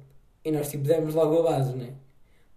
E 0.44 0.50
nós 0.50 0.70
tipo 0.70 0.84
demos 0.84 1.14
logo 1.14 1.40
a 1.40 1.42
base, 1.50 1.74
né? 1.74 1.94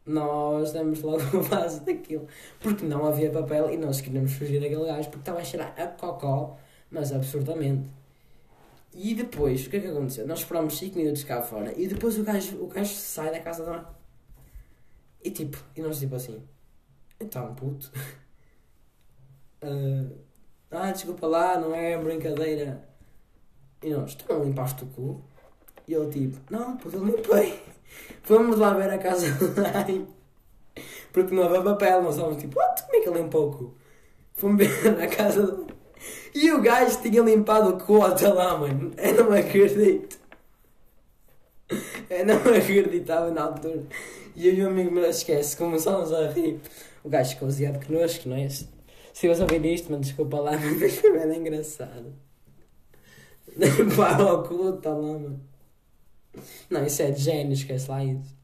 Nós 0.06 0.72
demos 0.72 1.02
logo 1.02 1.22
a 1.22 1.44
base 1.50 1.82
daquilo. 1.82 2.28
Porque 2.60 2.86
não 2.86 3.06
havia 3.06 3.32
papel 3.32 3.72
e 3.72 3.78
nós 3.78 4.02
queríamos 4.02 4.34
fugir 4.34 4.60
daquele 4.60 4.86
gajo 4.86 5.10
porque 5.10 5.22
estava 5.22 5.40
a 5.40 5.44
cheirar 5.44 5.74
a 5.78 5.88
cocó, 5.88 6.58
mas 6.90 7.12
absurdamente. 7.12 7.90
E 8.94 9.16
depois, 9.16 9.66
o 9.66 9.70
que 9.70 9.78
é 9.78 9.80
que 9.80 9.88
aconteceu? 9.88 10.28
Nós 10.28 10.40
esperámos 10.40 10.78
5 10.78 10.98
minutos 10.98 11.24
cá 11.24 11.42
fora 11.42 11.74
e 11.78 11.88
depois 11.88 12.18
o 12.20 12.24
gajo, 12.24 12.62
o 12.62 12.68
gajo 12.68 12.94
sai 12.94 13.32
da 13.32 13.40
casa 13.40 13.64
banho. 13.64 13.88
E 15.24 15.32
tipo, 15.32 15.58
e 15.76 15.82
nós 15.82 16.00
tipo 16.00 16.16
assim, 16.16 16.44
então 17.20 17.54
puto. 17.56 17.92
Uh, 19.64 20.12
ah, 20.72 20.92
desculpa 20.92 21.28
lá, 21.28 21.60
não 21.60 21.76
é 21.76 21.98
brincadeira. 21.98 22.82
E 23.84 23.90
nós, 23.90 24.16
tu 24.16 24.26
não 24.32 24.44
limpaste 24.44 24.84
o 24.84 24.88
cu? 24.88 25.22
E 25.88 25.94
ele 25.94 26.10
tipo, 26.10 26.38
não, 26.50 26.78
puto, 26.78 26.96
eu 26.96 27.06
limpei. 27.06 27.62
Fomos 28.24 28.58
lá 28.58 28.74
ver 28.74 28.90
a 28.90 28.98
casa 28.98 29.30
de 29.36 29.48
banho. 29.48 30.08
Porque 31.12 31.36
não 31.36 31.44
havia 31.44 31.62
papel, 31.62 32.04
nós 32.04 32.16
estávamos 32.16 32.42
tipo, 32.42 32.58
what? 32.58 32.84
Como 32.84 32.96
é 32.96 33.00
que 33.02 33.10
ele 33.10 33.22
limpou 33.22 33.50
o 33.50 33.58
cu? 33.58 33.76
Fomos 34.34 34.58
ver 34.66 35.02
a 35.02 35.08
casa 35.08 35.46
de 35.46 35.52
banho. 35.52 35.68
E 36.34 36.52
o 36.52 36.62
gajo 36.62 37.02
tinha 37.02 37.22
limpado 37.22 37.72
o 37.72 37.80
cu 37.80 38.02
até 38.04 38.28
lá, 38.30 38.58
mano. 38.58 38.92
Eu 38.98 39.26
não 39.26 39.38
acredito. 39.38 40.20
Eu 42.10 42.26
não 42.26 42.38
acreditava 42.38 43.30
na 43.32 43.44
altura. 43.44 43.84
E 44.36 44.48
eu 44.48 44.54
e 44.54 44.64
o 44.64 44.68
amigo 44.68 44.92
meu 44.92 45.06
esquece, 45.10 45.58
começámos 45.58 46.14
a 46.14 46.30
rir. 46.30 46.60
O 47.04 47.10
gajo 47.10 47.32
ficou 47.32 47.50
ziado 47.50 47.86
connosco, 47.86 48.30
não 48.30 48.38
é? 48.38 48.48
Se 49.14 49.28
eu 49.28 49.40
ouvir 49.42 49.66
isto, 49.66 49.92
mas 49.92 50.02
desculpa 50.02 50.40
lá, 50.40 50.52
mas 50.80 50.96
foi 50.98 51.18
bem 51.18 51.40
engraçado. 51.40 52.14
Pá, 53.96 54.18
o 54.18 54.78
tá 54.78 54.90
lá, 54.92 55.20
mano. 55.20 55.42
Não, 56.70 56.86
isso 56.86 57.02
é 57.02 57.12
de 57.12 57.22
gênio, 57.22 57.54
esquece 57.54 57.90
lá 57.90 58.04
isso. 58.04 58.36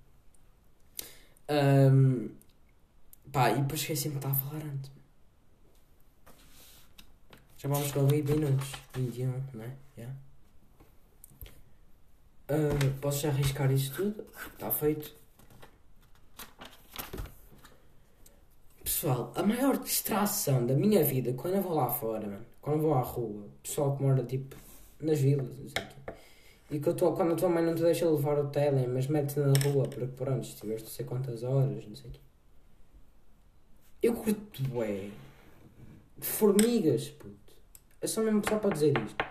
Um, 1.49 2.29
pá, 3.31 3.51
e 3.51 3.61
depois 3.61 3.79
esqueci-me 3.79 4.15
que 4.15 4.17
estava 4.17 4.33
a 4.33 4.37
falar 4.37 4.63
antes. 4.63 4.91
Já 7.57 7.69
vamos 7.69 7.91
com 7.91 8.05
20 8.05 8.29
minutos. 8.29 8.71
21, 8.93 9.31
não 9.53 9.63
é? 9.63 9.71
Yeah. 9.97 10.15
Uh, 12.49 12.99
posso 12.99 13.21
já 13.21 13.29
arriscar 13.29 13.71
isto 13.71 13.95
tudo? 13.95 14.25
Está 14.53 14.69
feito. 14.69 15.15
Pessoal, 18.99 19.31
a 19.35 19.43
maior 19.43 19.77
distração 19.77 20.65
da 20.65 20.73
minha 20.73 21.03
vida 21.03 21.31
quando 21.33 21.53
eu 21.53 21.61
vou 21.61 21.75
lá 21.75 21.87
fora, 21.87 22.25
mano, 22.25 22.43
quando 22.59 22.77
eu 22.77 22.81
vou 22.81 22.93
à 22.95 23.01
rua, 23.01 23.47
pessoal 23.61 23.95
que 23.95 24.01
mora 24.01 24.23
tipo 24.23 24.55
nas 24.99 25.19
vilas, 25.19 25.55
não 25.59 25.69
sei 25.69 25.83
o 25.83 26.73
e 26.75 26.79
que 26.79 26.89
eu 26.89 26.95
tô, 26.95 27.13
quando 27.13 27.33
a 27.33 27.35
tua 27.35 27.47
mãe 27.47 27.63
não 27.63 27.75
te 27.75 27.83
deixa 27.83 28.09
levar 28.09 28.39
o 28.39 28.47
tele, 28.49 28.87
mas 28.87 29.05
mete-te 29.05 29.39
na 29.39 29.53
rua 29.69 29.87
porque 29.87 30.07
pronto, 30.07 30.43
estiveste 30.45 30.85
não 30.85 30.89
sei 30.91 31.05
quantas 31.05 31.43
horas, 31.43 31.85
não 31.85 31.95
sei 31.95 32.09
o 32.09 32.13
quê. 32.13 32.19
Eu 34.01 34.13
curto, 34.15 34.63
ué, 34.73 35.11
de 36.17 36.25
formigas, 36.25 37.07
puto. 37.09 37.53
É 38.01 38.07
só 38.07 38.23
mesmo 38.23 38.41
só 38.49 38.57
para 38.57 38.71
dizer 38.71 38.97
isto. 38.97 39.23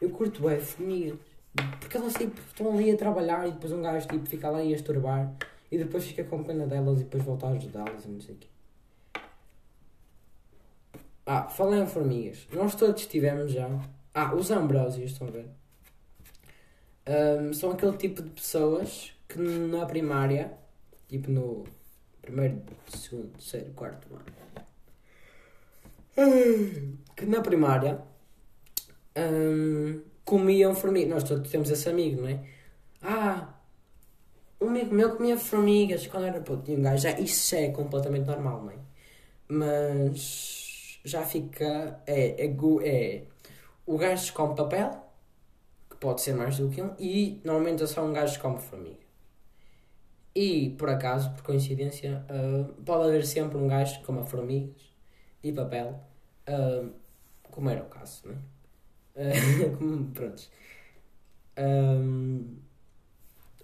Eu 0.00 0.10
curto, 0.10 0.44
ué, 0.44 0.60
formigas. 0.60 1.18
Porque 1.80 1.96
elas 1.96 2.14
tipo, 2.14 2.40
estão 2.40 2.72
ali 2.72 2.92
a 2.92 2.96
trabalhar 2.96 3.48
e 3.48 3.50
depois 3.50 3.72
um 3.72 3.82
gajo 3.82 4.06
tipo, 4.06 4.26
fica 4.26 4.48
lá 4.48 4.62
e 4.62 4.72
a 4.72 4.76
estorbar 4.76 5.34
e 5.72 5.76
depois 5.76 6.04
fica 6.04 6.22
com 6.22 6.44
pena 6.44 6.68
delas 6.68 7.00
e 7.00 7.02
depois 7.02 7.24
volta 7.24 7.48
a 7.48 7.50
ajudá-las 7.50 8.04
e 8.04 8.08
não 8.08 8.20
sei 8.20 8.36
o 8.36 8.38
quê. 8.38 8.46
Ah, 11.26 11.48
falei 11.48 11.80
em 11.80 11.86
formigas. 11.86 12.46
Nós 12.52 12.76
todos 12.76 13.04
tivemos 13.06 13.52
já. 13.52 13.68
Ah, 14.14 14.34
os 14.34 14.50
ambrósios, 14.50 15.10
estão 15.10 15.26
a 15.26 15.30
ver? 15.32 15.48
Um, 17.08 17.52
são 17.52 17.72
aquele 17.72 17.96
tipo 17.96 18.22
de 18.22 18.30
pessoas 18.30 19.12
que 19.28 19.38
na 19.38 19.84
primária, 19.86 20.52
tipo 21.08 21.30
no 21.30 21.64
primeiro, 22.22 22.62
segundo, 22.88 23.28
terceiro, 23.32 23.72
quarto 23.72 24.08
ano, 26.16 26.96
que 27.14 27.26
na 27.26 27.40
primária 27.40 28.00
um, 29.16 30.00
comiam 30.24 30.74
formigas. 30.74 31.10
Nós 31.10 31.24
todos 31.24 31.50
temos 31.50 31.70
esse 31.70 31.88
amigo, 31.88 32.22
não 32.22 32.28
é? 32.28 32.40
Ah, 33.02 33.54
um 34.60 34.68
amigo 34.68 34.94
meu 34.94 35.16
comia 35.16 35.36
formigas 35.36 36.06
quando 36.06 36.26
era 36.26 36.40
puto. 36.40 36.70
E 36.70 36.76
um 36.76 36.82
gajo, 36.82 37.02
já, 37.02 37.18
isso 37.18 37.54
é 37.54 37.70
completamente 37.70 38.26
normal, 38.26 38.62
não 38.62 38.70
é? 38.70 38.78
Mas 39.48 40.55
já 41.06 41.22
fica. 41.24 42.00
É, 42.06 42.44
é, 42.44 42.46
é 42.46 43.22
o 43.86 43.96
gajo 43.96 44.32
come 44.32 44.56
papel, 44.56 44.90
que 45.88 45.96
pode 45.96 46.20
ser 46.20 46.34
mais 46.34 46.58
do 46.58 46.68
que 46.68 46.82
um, 46.82 46.92
e 46.98 47.40
normalmente 47.44 47.84
é 47.84 47.86
só 47.86 48.04
um 48.04 48.12
gajo 48.12 48.40
come 48.40 48.58
formiga. 48.58 49.06
E 50.34 50.70
por 50.70 50.90
acaso, 50.90 51.30
por 51.30 51.42
coincidência, 51.42 52.26
uh, 52.28 52.64
pode 52.82 53.08
haver 53.08 53.24
sempre 53.24 53.56
um 53.56 53.68
gajo 53.68 54.00
que 54.00 54.04
coma 54.04 54.24
formigas 54.24 54.92
e 55.42 55.52
papel, 55.52 55.98
uh, 56.48 56.92
como 57.50 57.70
era 57.70 57.82
o 57.82 57.86
caso, 57.86 58.22
não 58.26 58.34
é? 58.34 58.38
Uh, 59.16 60.04
prontos. 60.12 60.50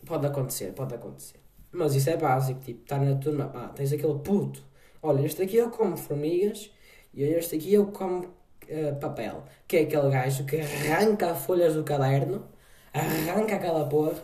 Pode 0.06 0.26
acontecer, 0.26 0.72
pode 0.72 0.94
acontecer. 0.94 1.38
Mas 1.70 1.94
isso 1.94 2.08
é 2.08 2.16
básico, 2.16 2.60
tipo, 2.60 2.82
estar 2.82 2.98
na 2.98 3.16
turma, 3.16 3.52
ah, 3.54 3.68
tens 3.68 3.92
aquele 3.92 4.18
puto. 4.20 4.64
Olha, 5.02 5.26
este 5.26 5.42
aqui 5.42 5.56
eu 5.56 5.70
como 5.70 5.96
formigas 5.96 6.70
e 7.14 7.22
este 7.24 7.56
aqui 7.56 7.74
eu 7.74 7.86
como 7.86 8.24
uh, 8.24 8.96
papel, 9.00 9.44
que 9.68 9.76
é 9.76 9.80
aquele 9.82 10.10
gajo 10.10 10.44
que 10.44 10.60
arranca 10.60 11.34
folhas 11.34 11.74
do 11.74 11.84
caderno, 11.84 12.44
arranca 12.92 13.56
aquela 13.56 13.86
porra, 13.86 14.22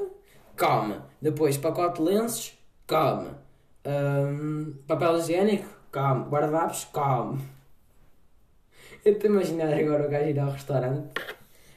come. 0.56 1.00
Depois 1.20 1.56
pacote 1.56 2.02
de 2.02 2.10
lenços, 2.10 2.58
come. 2.86 3.30
Um, 3.84 4.74
papel 4.86 5.18
higiênico, 5.18 5.68
come. 5.92 6.24
Guarda-vapos, 6.28 6.84
come. 6.86 7.42
Eu 9.04 9.12
estou 9.12 9.30
a 9.30 9.32
imaginar 9.34 9.72
agora 9.72 10.06
o 10.06 10.10
gajo 10.10 10.28
ir 10.28 10.38
ao 10.38 10.50
restaurante. 10.50 11.08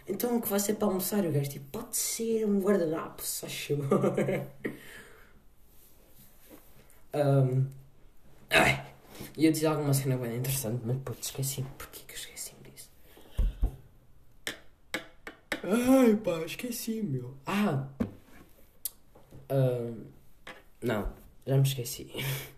Então 0.08 0.38
o 0.38 0.42
que 0.42 0.50
vai 0.50 0.60
ser 0.60 0.74
para 0.74 0.88
almoçar? 0.88 1.24
O 1.26 1.32
gajo 1.32 1.50
tipo, 1.50 1.66
pode 1.80 1.96
ser 1.96 2.46
um 2.46 2.60
guardanapo, 2.60 3.22
favor. 3.22 4.16
um, 7.14 7.66
ai, 8.50 8.91
e 9.38 9.46
eu 9.46 9.52
disse 9.52 9.66
alguma 9.66 9.94
cena 9.94 10.18
bem 10.18 10.38
interessante, 10.38 10.82
mas 10.86 10.98
putz, 11.04 11.28
esqueci-me. 11.28 11.68
Porquê 11.78 12.02
que 12.08 12.14
eu 12.14 12.18
esqueci-me 12.18 12.72
disso? 12.72 12.90
Ai 15.64 16.16
pá, 16.18 16.44
esqueci, 16.46 17.02
meu. 17.02 17.36
Ah! 17.46 17.88
Uh, 19.50 20.06
não, 20.82 21.14
já 21.46 21.58
me 21.58 21.64
esqueci. 21.64 22.12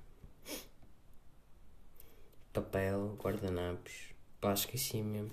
Papel, 2.54 3.18
guardanapos. 3.20 4.14
Pá, 4.40 4.54
esqueci 4.54 5.02
mesmo. 5.02 5.32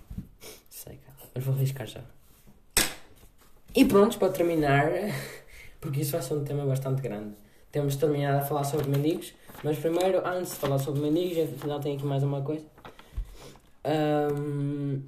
Sei, 0.69 0.97
cara. 0.97 1.19
Mas 1.35 1.45
vou 1.45 1.55
arriscar 1.55 1.87
já. 1.87 2.03
E 3.75 3.85
pronto, 3.85 4.19
para 4.19 4.33
terminar, 4.33 4.90
porque 5.81 6.01
isso 6.01 6.12
vai 6.12 6.23
ser 6.23 6.35
um 6.35 6.45
tema 6.45 6.64
bastante 6.64 7.03
grande. 7.03 7.37
Temos 7.73 7.97
terminado 7.97 8.39
a 8.39 8.43
falar 8.43 8.65
sobre 8.65 8.89
mendigos. 8.89 9.33
Mas 9.63 9.79
primeiro, 9.79 10.27
antes 10.27 10.53
de 10.53 10.57
falar 10.57 10.79
sobre 10.79 11.01
mendigos, 11.01 11.55
afinal 11.55 11.81
tenho 11.81 11.97
aqui 11.97 12.07
mais 12.07 12.23
uma 12.23 12.43
coisa. 12.43 12.65
Um... 13.85 15.03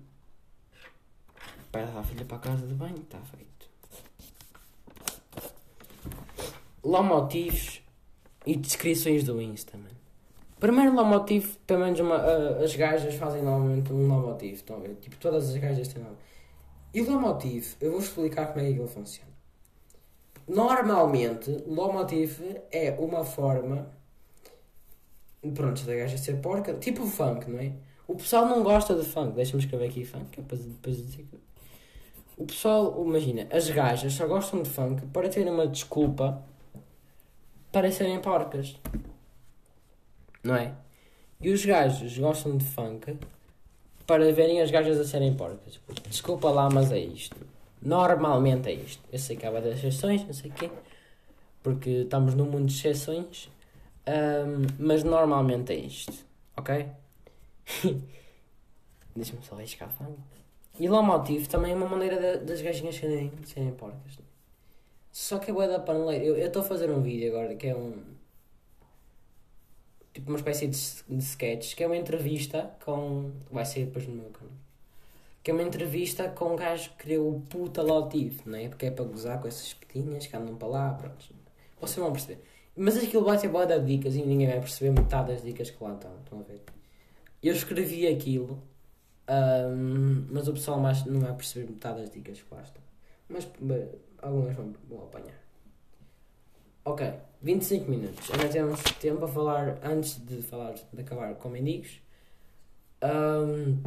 Levar 1.75 2.01
a 2.01 2.03
filha 2.03 2.25
para 2.25 2.37
a 2.37 2.41
casa 2.41 2.67
de 2.67 2.75
banho, 2.75 2.97
está 2.97 3.19
feito. 3.19 3.69
Lomotivos 6.85 7.83
e 8.45 8.57
descrições 8.57 9.25
do 9.25 9.41
Insta, 9.41 9.77
mano. 9.79 10.03
Primeiro 10.61 10.95
lomotivo, 10.95 11.57
pelo 11.67 11.81
menos 11.81 11.99
uma, 11.99 12.19
uh, 12.19 12.63
as 12.63 12.77
gajas 12.77 13.15
fazem 13.15 13.43
normalmente 13.43 13.93
um 13.93 14.07
lomotivo, 14.07 14.55
estão 14.55 14.77
a 14.77 14.81
ver? 14.81 14.95
Tipo, 14.97 15.17
todas 15.17 15.49
as 15.49 15.57
gajas 15.57 15.89
têm 15.89 16.03
nome. 16.03 16.17
E 16.95 17.01
o 17.01 17.11
lomotivo, 17.11 17.75
eu 17.81 17.91
vou 17.93 18.01
explicar 18.01 18.47
como 18.47 18.61
é 18.61 18.73
que 18.73 18.79
ele 18.79 18.87
funciona. 18.87 19.32
Normalmente, 20.47 21.51
lomotivo 21.67 22.45
é 22.71 22.91
uma 22.99 23.25
forma 23.25 23.89
Pronto, 25.55 25.85
da 25.85 25.95
gaja 25.97 26.17
ser 26.17 26.37
porca. 26.41 26.73
Tipo 26.75 27.05
funk, 27.05 27.51
não 27.51 27.59
é? 27.59 27.73
O 28.07 28.15
pessoal 28.15 28.47
não 28.47 28.63
gosta 28.63 28.95
de 28.95 29.05
funk. 29.05 29.35
Deixa-me 29.35 29.63
escrever 29.63 29.87
aqui 29.89 30.05
funk, 30.05 30.41
para 30.43 30.57
depois 30.57 30.97
dizer 30.97 31.25
que... 31.25 31.37
O 32.37 32.47
pessoal, 32.47 33.05
imagina, 33.05 33.47
as 33.51 33.69
gajas 33.69 34.13
só 34.13 34.27
gostam 34.27 34.63
de 34.63 34.71
funk 34.71 35.05
para 35.07 35.29
terem 35.29 35.53
uma 35.53 35.67
desculpa 35.67 36.43
para 37.73 37.91
serem 37.91 38.21
porcas. 38.21 38.77
Não 40.45 40.55
é? 40.55 40.75
E 41.41 41.51
os 41.51 41.65
gajos 41.65 42.17
gostam 42.17 42.57
de 42.57 42.65
funk 42.65 43.19
para 44.07 44.33
verem 44.33 44.61
as 44.61 44.71
gajas 44.71 44.99
a 44.99 45.05
serem 45.05 45.35
porcas. 45.35 45.81
Desculpa 46.09 46.51
lá, 46.51 46.71
mas 46.71 46.93
é 46.93 46.99
isto. 46.99 47.37
Normalmente 47.83 48.69
é 48.69 48.73
isto. 48.73 49.03
Eu 49.13 49.19
sei 49.19 49.37
que 49.37 49.45
há 49.47 49.51
várias 49.51 49.79
exceções, 49.79 50.25
não 50.25 50.33
sei 50.33 50.51
o 50.51 50.55
quê. 50.55 50.71
Porque 51.63 51.91
estamos 51.91 52.35
num 52.35 52.47
mundo 52.47 52.67
de 52.67 52.75
exceções 52.75 53.51
um, 54.07 54.67
mas 54.79 55.05
normalmente 55.05 55.73
é 55.73 55.77
isto, 55.77 56.27
ok? 56.57 56.89
Deixa-me 59.15 59.45
só 59.45 59.55
arriscar 59.55 59.89
a 59.89 59.93
fama. 59.93 60.17
E 60.79 60.89
lomotivo 60.89 61.49
também 61.49 61.73
é 61.73 61.75
uma 61.75 61.89
maneira 61.89 62.39
de, 62.39 62.45
das 62.45 62.61
gajinhas 62.61 62.97
serem, 62.97 63.31
serem 63.45 63.73
porcas. 63.73 64.19
Só 65.13 65.39
que 65.39 65.51
é 65.51 65.55
bué 65.55 65.69
da 65.69 65.79
paneleira. 65.79 66.25
Eu 66.25 66.47
estou 66.47 66.63
a 66.63 66.65
fazer 66.65 66.91
um 66.91 67.03
vídeo 67.03 67.31
agora 67.31 67.55
que 67.55 67.69
é 67.69 67.77
um. 67.77 68.03
Tipo 70.13 70.29
uma 70.31 70.37
espécie 70.39 70.67
de, 70.67 70.79
de 71.09 71.23
sketch, 71.23 71.75
que 71.75 71.85
é 71.85 71.87
uma 71.87 71.97
entrevista 71.97 72.75
com. 72.85 73.31
Vai 73.51 73.65
ser 73.65 73.87
depois 73.87 74.07
no 74.09 74.15
meu 74.15 74.31
canal. 74.31 74.55
Que 75.43 75.51
é 75.51 75.55
uma 75.55 75.63
entrevista 75.63 76.29
com 76.29 76.53
um 76.53 76.57
gajo 76.57 76.91
que 76.91 76.97
criou 76.97 77.35
o 77.35 77.41
puta 77.41 77.83
lotivo, 77.83 78.43
não 78.47 78.59
é? 78.59 78.69
Porque 78.69 78.87
é 78.87 78.91
para 78.91 79.05
gozar 79.05 79.41
com 79.41 79.49
essas 79.49 79.75
petinhas 79.75 80.27
que 80.27 80.37
andam 80.37 80.57
para 80.57 80.69
lá, 80.69 80.95
pronto. 80.95 81.35
Vocês 81.81 81.97
vão 81.97 82.13
perceber. 82.13 82.43
Mas 82.77 82.97
aquilo 82.97 83.25
vai 83.25 83.39
ser 83.39 83.49
boa 83.49 83.67
de 83.67 83.79
dicas 83.81 84.15
e 84.15 84.23
ninguém 84.23 84.47
vai 84.47 84.61
perceber 84.61 84.99
metade 84.99 85.33
das 85.33 85.43
dicas 85.43 85.71
que 85.71 85.83
lá 85.83 85.95
estão. 85.95 86.13
Estão 86.23 86.41
a 86.41 86.43
ver? 86.43 86.63
Eu 87.43 87.55
escrevi 87.55 88.07
aquilo, 88.07 88.63
um, 89.29 90.27
mas 90.31 90.49
o 90.49 90.53
pessoal 90.53 90.79
mais 90.79 91.05
não 91.05 91.21
vai 91.21 91.35
perceber 91.35 91.71
metade 91.71 92.01
das 92.01 92.11
dicas 92.11 92.41
que 92.41 92.55
lá 92.55 92.63
estão. 92.63 92.83
Mas 93.29 93.45
bem, 93.61 93.89
algumas 94.21 94.55
vão, 94.55 94.73
vão 94.89 95.05
apanhar. 95.05 95.43
Ok, 96.85 97.13
25 97.43 97.91
minutos. 97.91 98.31
Ainda 98.31 98.49
temos 98.49 98.83
tempo 99.01 99.25
a 99.25 99.29
falar, 99.29 99.79
antes 99.85 100.19
de 100.25 100.43
falar 100.43 100.75
de 100.93 101.01
acabar 101.01 101.35
com 101.35 101.49
mendigos. 101.49 102.01
Um, 103.03 103.83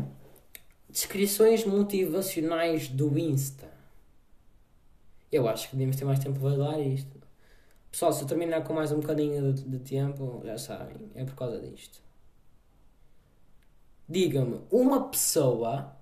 descrições 0.95 1.65
motivacionais 1.65 2.87
do 2.87 3.19
Insta. 3.19 3.69
Eu 5.29 5.45
acho 5.45 5.67
que 5.67 5.75
devíamos 5.75 5.97
ter 5.97 6.05
mais 6.05 6.19
tempo 6.19 6.39
para 6.39 6.55
dar 6.55 6.79
isto. 6.79 7.21
Pessoal, 7.91 8.13
se 8.13 8.21
eu 8.21 8.27
terminar 8.27 8.63
com 8.63 8.73
mais 8.73 8.93
um 8.93 9.01
bocadinho 9.01 9.51
de, 9.51 9.63
de 9.63 9.79
tempo, 9.79 10.41
já 10.45 10.57
sabem, 10.57 11.11
é 11.13 11.25
por 11.25 11.35
causa 11.35 11.59
disto. 11.59 12.01
Diga-me, 14.07 14.61
uma 14.71 15.09
pessoa 15.09 15.97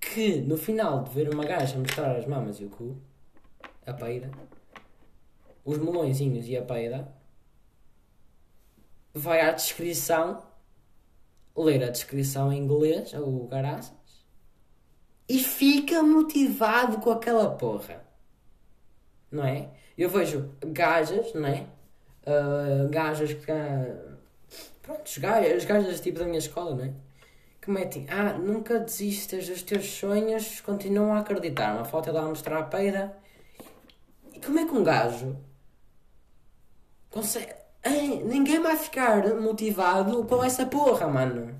que 0.00 0.40
no 0.40 0.56
final 0.56 1.04
de 1.04 1.10
ver 1.10 1.28
uma 1.28 1.44
gaja 1.44 1.78
mostrar 1.78 2.16
as 2.16 2.24
mamas 2.26 2.60
e 2.60 2.64
o 2.64 2.70
cu, 2.70 2.96
a 3.84 3.92
peida, 3.92 4.30
os 5.66 5.76
melõezinhos 5.76 6.48
e 6.48 6.56
a 6.56 6.62
peida, 6.62 7.12
vai 9.12 9.42
à 9.42 9.52
descrição, 9.52 10.42
ler 11.56 11.84
a 11.84 11.90
descrição 11.90 12.52
em 12.52 12.58
inglês, 12.58 13.12
ou 13.14 13.46
garaças, 13.46 13.92
e 15.28 15.38
fica 15.38 16.02
motivado 16.02 16.98
com 16.98 17.10
aquela 17.10 17.50
porra. 17.50 18.04
Não 19.30 19.44
é? 19.44 19.70
Eu 19.96 20.08
vejo 20.08 20.50
gajas, 20.66 21.32
não 21.34 21.46
é? 21.48 21.66
Uh, 22.26 22.88
gajas 22.90 23.32
que. 23.32 23.50
Uh, 23.50 24.16
pronto, 24.82 25.02
as 25.04 25.64
gajas 25.64 26.00
tipo 26.00 26.18
da 26.18 26.26
minha 26.26 26.38
escola, 26.38 26.74
não 26.74 26.84
é? 26.84 26.92
Que 27.60 27.70
metem, 27.70 28.06
ah, 28.10 28.32
nunca 28.32 28.80
desistas 28.80 29.48
dos 29.48 29.62
teus 29.62 29.86
sonhos, 29.86 30.60
continuam 30.60 31.14
a 31.14 31.20
acreditar. 31.20 31.74
Uma 31.74 31.84
foto 31.84 32.06
dela 32.06 32.26
a 32.26 32.28
mostrar 32.28 32.58
a 32.58 32.64
peida. 32.64 33.16
E 34.34 34.40
como 34.40 34.58
é 34.58 34.66
que 34.66 34.72
um 34.72 34.82
gajo 34.82 35.36
consegue. 37.08 37.61
Ninguém 38.24 38.60
vai 38.60 38.76
ficar 38.76 39.34
motivado 39.40 40.24
com 40.24 40.42
essa 40.42 40.66
porra, 40.66 41.06
mano. 41.08 41.54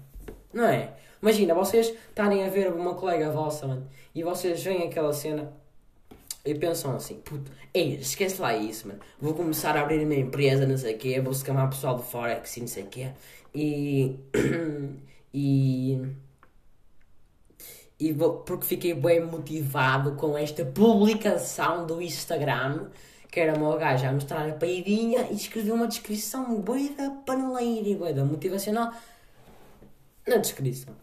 Não 0.53 0.65
é? 0.65 0.95
Imagina, 1.21 1.55
vocês 1.55 1.89
estarem 2.09 2.45
a 2.45 2.51
ver 2.51 2.73
uma 2.73 2.95
colega 2.95 3.31
vossa, 3.31 3.67
mano, 3.67 3.89
e 4.15 4.23
vocês 4.23 4.63
veem 4.63 4.89
aquela 4.89 5.13
cena 5.13 5.53
e 6.45 6.55
pensam 6.55 6.97
assim, 6.97 7.21
puto, 7.21 7.51
ei, 7.73 7.95
esquece 7.95 8.41
lá 8.41 8.57
isso, 8.57 8.89
mano. 8.89 8.99
Vou 9.21 9.33
começar 9.33 9.77
a 9.77 9.83
abrir 9.83 10.05
uma 10.05 10.15
empresa, 10.17 10.67
não 10.67 10.77
sei 10.77 10.97
o 10.97 10.99
quê, 10.99 11.21
vou 11.21 11.33
escamar 11.33 11.71
pessoal 11.71 11.97
de 11.97 12.05
Forex 12.05 12.57
e 12.57 12.61
não 12.61 12.67
sei 12.67 12.83
o 12.83 12.87
quê. 12.87 13.11
E. 13.55 14.17
e. 15.33 16.01
E 18.01 18.13
vou, 18.13 18.39
porque 18.39 18.67
fiquei 18.67 18.95
bem 18.95 19.25
motivado 19.25 20.17
com 20.17 20.37
esta 20.37 20.65
publicação 20.65 21.87
do 21.87 22.03
Instagram, 22.03 22.89
que 23.33 23.41
era 23.41 23.59
uma 23.59 23.77
gaja 23.77 24.09
a 24.09 24.13
mostrar 24.13 24.49
a 24.49 24.53
peidinha 24.53 25.23
e 25.29 25.35
escreveu 25.35 25.75
uma 25.75 25.89
descrição 25.89 26.61
bem 26.61 26.95
da 26.95 27.11
paneleira 27.11 27.89
e 27.89 27.97
bem 27.97 28.15
da 28.15 28.25
motivacional 28.25 28.93
na 30.29 30.37
descrição. 30.37 30.95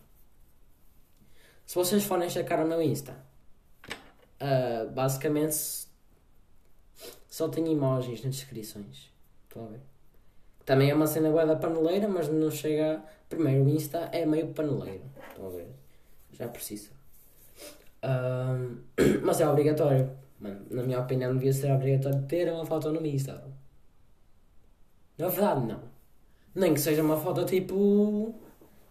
Se 1.66 1.76
vocês 1.76 2.06
forem 2.06 2.30
checar 2.30 2.64
o 2.64 2.68
meu 2.68 2.82
Insta, 2.82 3.28
Uh, 4.40 4.90
basicamente 4.92 5.54
só 7.30 7.50
tem 7.50 7.72
emojis 7.72 8.24
nas 8.24 8.36
descrições. 8.36 9.12
Estão 9.44 9.66
a 9.66 9.68
ver? 9.68 9.82
Também 10.66 10.90
é 10.90 10.96
uma 10.96 11.08
cena 11.08 11.30
guarda 11.30 11.58
paneleira, 11.58 12.08
mas 12.08 12.30
não 12.30 12.50
chega. 12.50 13.04
Primeiro, 13.28 13.66
o 13.66 13.70
Insta 13.70 14.10
é 14.14 14.26
meio 14.26 14.48
paneleiro. 14.54 15.04
Estão 15.30 15.48
a 15.48 15.50
ver? 15.50 15.68
Já 16.32 16.48
precisa. 16.48 16.90
Uh, 18.02 18.78
mas 19.24 19.42
é 19.42 19.50
obrigatório. 19.50 20.10
Na 20.40 20.84
minha 20.84 21.00
opinião, 21.00 21.34
devia 21.34 21.52
ser 21.52 21.72
obrigatório 21.72 22.22
ter 22.24 22.52
uma 22.52 22.66
foto 22.66 22.92
no 22.92 23.06
Insta. 23.06 23.44
Na 25.18 25.28
verdade, 25.28 25.66
não. 25.66 25.82
Nem 26.56 26.74
que 26.74 26.80
seja 26.80 27.04
uma 27.04 27.18
foto 27.18 27.46
tipo. 27.46 28.34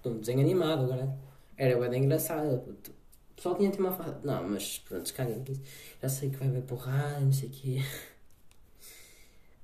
de 0.03 0.09
um 0.09 0.19
desenho 0.21 0.41
animado, 0.41 0.85
agora. 0.85 1.17
Era 1.57 1.89
bem 1.89 2.05
engraçado. 2.05 2.57
O 2.57 3.35
pessoal 3.35 3.57
tinha 3.57 3.71
uma 3.79 3.93
fase. 3.93 4.17
Não, 4.25 4.49
mas 4.49 4.79
pronto, 4.79 5.13
caguem. 5.15 5.43
Já 6.03 6.09
sei 6.09 6.31
que 6.31 6.37
vai 6.37 6.49
haver 6.49 6.63
porrada, 6.63 7.21
não 7.21 7.33
sei 7.33 7.49
o 7.49 7.53
quê. 7.53 7.79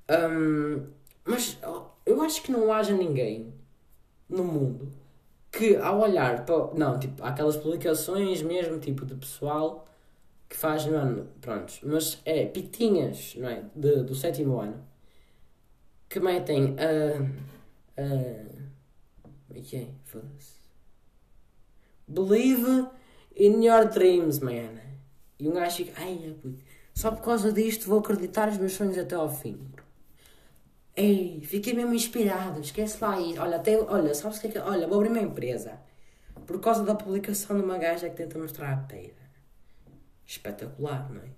Um, 0.09 0.87
mas 1.23 1.57
eu 2.05 2.21
acho 2.21 2.43
que 2.43 2.51
não 2.51 2.71
haja 2.71 2.93
ninguém 2.93 3.53
no 4.29 4.43
mundo 4.43 4.91
que 5.51 5.75
ao 5.77 5.99
olhar 5.99 6.45
para. 6.45 6.73
Não, 6.73 6.99
tipo, 6.99 7.23
há 7.23 7.29
aquelas 7.29 7.57
publicações 7.57 8.41
mesmo, 8.41 8.79
tipo, 8.79 9.05
de 9.05 9.15
pessoal 9.15 9.87
que 10.49 10.55
faz, 10.55 10.85
mano, 10.85 11.27
prontos, 11.41 11.79
mas 11.83 12.21
é 12.25 12.45
pitinhas, 12.45 13.35
não 13.37 13.49
é? 13.49 13.63
De, 13.75 14.03
do 14.03 14.15
sétimo 14.15 14.59
ano 14.59 14.85
que 16.09 16.19
metem 16.19 16.75
a. 16.77 17.17
Como 19.47 19.59
é 19.59 19.61
que 19.61 19.77
é? 19.77 19.87
Foda-se. 20.03 20.55
Believe 22.07 22.87
In 23.37 23.61
your 23.61 23.89
dreams, 23.89 24.39
man. 24.39 24.79
E 25.37 25.49
um 25.49 25.53
gajo 25.53 25.75
fica, 25.75 25.91
ai, 26.01 26.23
é, 26.25 26.31
puto, 26.41 26.63
só 26.93 27.11
por 27.11 27.21
causa 27.21 27.51
disto 27.51 27.85
vou 27.85 27.99
acreditar 27.99 28.47
os 28.47 28.57
meus 28.57 28.71
sonhos 28.71 28.97
até 28.97 29.13
ao 29.13 29.29
fim. 29.29 29.59
Ei, 30.95 31.41
fiquei 31.43 31.73
mesmo 31.73 31.93
inspirado, 31.93 32.61
esquece 32.61 32.97
lá 33.01 33.19
isso. 33.19 33.41
Olha, 33.41 33.57
até, 33.57 33.77
olha, 33.77 34.13
sabes 34.15 34.37
o 34.37 34.41
que 34.41 34.47
é 34.47 34.51
que. 34.51 34.59
Olha, 34.59 34.87
vou 34.87 34.97
abrir 34.97 35.09
uma 35.09 35.19
empresa. 35.19 35.77
Por 36.47 36.61
causa 36.61 36.83
da 36.85 36.95
publicação 36.95 37.57
de 37.57 37.63
uma 37.63 37.77
gaja 37.77 38.09
que 38.09 38.15
tenta 38.15 38.39
mostrar 38.39 38.71
a 38.71 38.77
peira. 38.77 39.24
Espetacular, 40.25 41.11
não 41.11 41.21
é? 41.21 41.29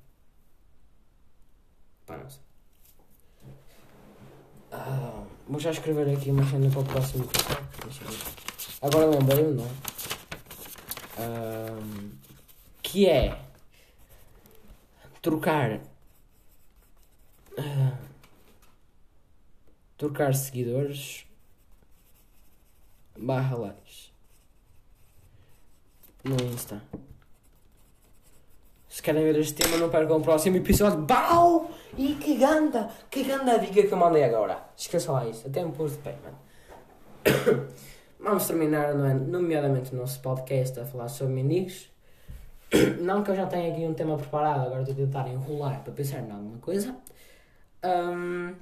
Pá, 2.06 2.18
não 2.18 2.30
sei. 2.30 2.42
Ah, 4.72 5.24
vou 5.48 5.60
já 5.60 5.72
escrever 5.72 6.16
aqui 6.16 6.30
uma 6.30 6.46
cena 6.50 6.70
para 6.70 6.80
o 6.80 6.86
próximo 6.86 7.28
Agora 8.82 9.08
lembrei-me, 9.08 9.54
não 9.54 9.66
é? 9.66 9.98
um, 11.20 12.12
que 12.82 13.08
é 13.08 13.42
trocar 15.22 15.82
uh, 17.58 17.98
trocar 19.98 20.34
seguidores 20.36 21.26
barra 23.18 23.56
likes 23.58 24.12
no 26.24 26.36
Insta. 26.46 26.82
Se 28.98 29.04
querem 29.04 29.24
ver 29.24 29.38
este 29.38 29.54
tema, 29.54 29.78
não 29.78 29.92
percam 29.92 30.18
o 30.18 30.22
próximo 30.24 30.58
episódio. 30.58 31.00
Bau! 31.02 31.70
E 31.96 32.16
que 32.16 32.36
ganda! 32.36 32.90
Que 33.12 33.24
ganda 33.24 33.60
dica 33.60 33.84
que 33.84 33.94
eu 33.94 33.96
mandei 33.96 34.24
agora. 34.24 34.58
Esqueça 34.76 35.12
lá 35.12 35.24
isso. 35.28 35.46
Até 35.46 35.64
me 35.64 35.72
pôs 35.72 35.92
de 35.92 35.98
pé, 36.00 36.16
mano. 36.24 36.40
Vamos 38.20 38.48
terminar, 38.48 38.96
não 38.96 39.06
é? 39.06 39.14
nomeadamente 39.14 39.94
o 39.94 39.98
nosso 39.98 40.20
podcast, 40.20 40.80
a 40.80 40.86
falar 40.86 41.10
sobre 41.10 41.36
mendigos. 41.36 41.92
Não 43.00 43.22
que 43.24 43.30
eu 43.30 43.36
já 43.36 43.46
tenha 43.46 43.72
aqui 43.72 43.86
um 43.86 43.94
tema 43.94 44.18
preparado, 44.18 44.66
agora 44.66 44.82
estou 44.82 44.96
a 44.96 44.98
tentar 44.98 45.28
enrolar 45.28 45.84
para 45.84 45.94
pensar 45.94 46.22
em 46.22 46.32
alguma 46.32 46.58
coisa. 46.58 46.96
Um... 47.86 48.56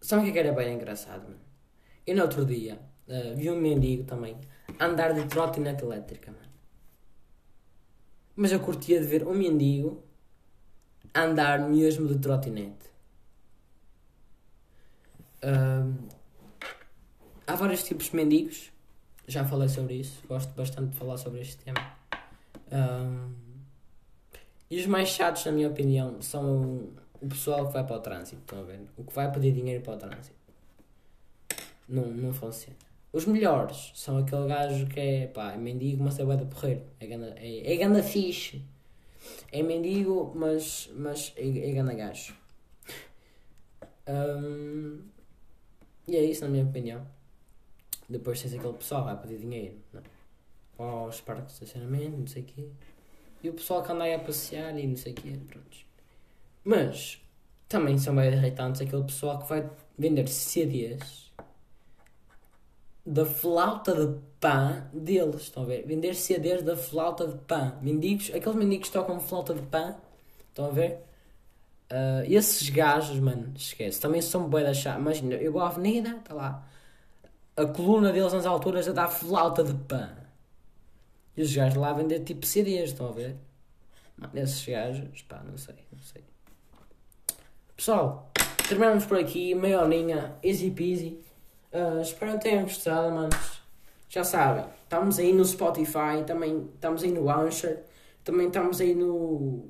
Sabe 0.00 0.26
o 0.26 0.32
que 0.32 0.38
é 0.38 0.40
era 0.40 0.54
bem 0.54 0.72
engraçado? 0.72 1.24
Mano? 1.24 1.40
Eu 2.06 2.16
no 2.16 2.22
outro 2.22 2.46
dia 2.46 2.78
uh, 3.06 3.36
vi 3.36 3.50
um 3.50 3.60
mendigo 3.60 4.04
também 4.04 4.38
andar 4.80 5.12
de 5.12 5.26
trotinete 5.26 5.84
elétrica, 5.84 6.32
mano. 6.32 6.49
Mas 8.36 8.52
eu 8.52 8.60
curtia 8.60 9.00
de 9.00 9.06
ver 9.06 9.26
um 9.26 9.34
mendigo 9.34 10.02
andar 11.14 11.60
mesmo 11.68 12.06
de 12.06 12.18
trotinete. 12.18 12.90
Um, 15.42 16.08
há 17.46 17.54
vários 17.54 17.82
tipos 17.82 18.10
de 18.10 18.16
mendigos. 18.16 18.72
Já 19.26 19.44
falei 19.44 19.68
sobre 19.68 19.94
isso. 19.94 20.22
Gosto 20.26 20.52
bastante 20.54 20.90
de 20.90 20.96
falar 20.96 21.16
sobre 21.16 21.40
este 21.40 21.56
tema. 21.58 21.96
Um, 22.72 23.34
e 24.70 24.78
os 24.78 24.86
mais 24.86 25.08
chatos, 25.08 25.44
na 25.46 25.52
minha 25.52 25.68
opinião, 25.68 26.22
são 26.22 26.90
o 27.20 27.28
pessoal 27.28 27.66
que 27.66 27.72
vai 27.72 27.84
para 27.84 27.96
o 27.96 28.00
trânsito. 28.00 28.40
Estão 28.40 28.60
a 28.60 28.62
ver? 28.62 28.80
O 28.96 29.04
que 29.04 29.12
vai 29.12 29.30
pedir 29.30 29.52
dinheiro 29.52 29.82
para 29.82 29.94
o 29.94 29.96
trânsito. 29.96 30.36
Não, 31.88 32.06
não 32.06 32.32
funciona. 32.32 32.89
Os 33.12 33.26
melhores 33.26 33.92
são 33.94 34.18
aquele 34.18 34.46
gajo 34.46 34.86
que 34.86 35.00
é, 35.00 35.26
pá, 35.26 35.52
é 35.52 35.56
mendigo, 35.56 36.04
mas 36.04 36.18
é 36.18 36.24
bué 36.24 36.36
de 36.36 36.44
porreiro. 36.44 36.82
É 37.00 37.06
ganda, 37.06 37.34
é, 37.36 37.72
é 37.72 37.76
ganda 37.76 38.02
fixe. 38.02 38.62
É 39.50 39.62
mendigo, 39.62 40.32
mas, 40.34 40.88
mas 40.94 41.32
é, 41.36 41.70
é 41.70 41.72
ganda 41.72 41.92
gajo. 41.94 42.34
Hum, 44.08 45.02
e 46.06 46.16
é 46.16 46.24
isso, 46.24 46.44
na 46.44 46.50
minha 46.50 46.64
opinião. 46.64 47.04
Depois 48.08 48.40
tens 48.42 48.54
aquele 48.54 48.74
pessoal 48.74 49.04
vai 49.04 49.16
pedir 49.20 49.38
dinheiro 49.38 49.76
não? 49.92 50.02
aos 50.84 51.20
parques 51.20 51.58
de 51.58 51.64
estacionamento, 51.64 52.16
não 52.16 52.26
sei 52.26 52.42
o 52.42 52.44
quê. 52.44 52.68
E 53.42 53.48
o 53.48 53.52
pessoal 53.54 53.82
que 53.82 53.92
anda 53.92 54.04
aí 54.04 54.14
a 54.14 54.18
passear 54.18 54.76
e 54.78 54.86
não 54.86 54.96
sei 54.96 55.12
o 55.12 55.14
quê. 55.16 55.32
Mas 56.64 57.20
também 57.68 57.98
são 57.98 58.14
bem 58.14 58.32
irritantes 58.32 58.80
aquele 58.80 59.04
pessoal 59.04 59.38
que 59.38 59.48
vai 59.48 59.68
vender 59.96 60.28
CDs 60.28 61.29
da 63.04 63.24
flauta 63.24 63.94
de 63.94 64.18
pã 64.38 64.88
deles. 64.92 65.42
Estão 65.42 65.62
a 65.62 65.66
ver? 65.66 65.86
Vender 65.86 66.14
CDs 66.14 66.62
da 66.62 66.76
flauta 66.76 67.26
de 67.26 67.36
pã. 67.38 67.74
Mendigos, 67.80 68.30
aqueles 68.34 68.56
mendigos 68.56 68.88
que 68.88 68.92
tocam 68.92 69.20
flauta 69.20 69.54
de 69.54 69.62
pã. 69.62 69.96
Estão 70.48 70.66
a 70.66 70.70
ver? 70.70 70.98
Uh, 71.90 72.22
esses 72.28 72.68
gajos, 72.70 73.18
mano, 73.18 73.52
esquece. 73.56 74.00
Também 74.00 74.22
são 74.22 74.48
bem 74.48 74.62
da 74.62 74.74
chá. 74.74 74.96
Imagina, 74.98 75.34
eu 75.34 75.52
vou 75.52 75.62
à 75.62 75.68
avenida, 75.68 76.16
está 76.16 76.34
lá. 76.34 76.66
A 77.56 77.66
coluna 77.66 78.12
deles 78.12 78.32
nas 78.32 78.46
alturas 78.46 78.86
já 78.86 78.92
dá 78.92 79.08
flauta 79.08 79.64
de 79.64 79.74
pã. 79.74 80.10
E 81.36 81.42
os 81.42 81.54
gajos 81.54 81.76
lá 81.76 81.92
vender 81.92 82.20
tipo 82.20 82.46
CDs, 82.46 82.90
estão 82.90 83.08
a 83.08 83.12
ver? 83.12 83.36
Mano, 84.16 84.38
esses 84.38 84.64
gajos, 84.64 85.22
pá, 85.22 85.42
não 85.44 85.56
sei, 85.56 85.74
não 85.92 86.02
sei. 86.02 86.22
Pessoal, 87.76 88.30
terminamos 88.68 89.06
por 89.06 89.18
aqui. 89.18 89.54
Meia 89.54 89.80
horinha, 89.82 90.36
easy 90.42 90.70
peasy. 90.70 91.18
Uh, 91.72 92.00
espero 92.00 92.32
que 92.32 92.44
tenham 92.44 92.62
gostado, 92.64 93.14
manos. 93.14 93.60
Já 94.08 94.24
sabem, 94.24 94.64
estamos 94.82 95.18
aí 95.18 95.32
no 95.32 95.44
Spotify, 95.44 96.24
também 96.26 96.68
estamos 96.74 97.02
aí 97.04 97.12
no 97.12 97.30
Anchor, 97.30 97.76
também 98.24 98.48
estamos 98.48 98.80
aí 98.80 98.94
no. 98.94 99.68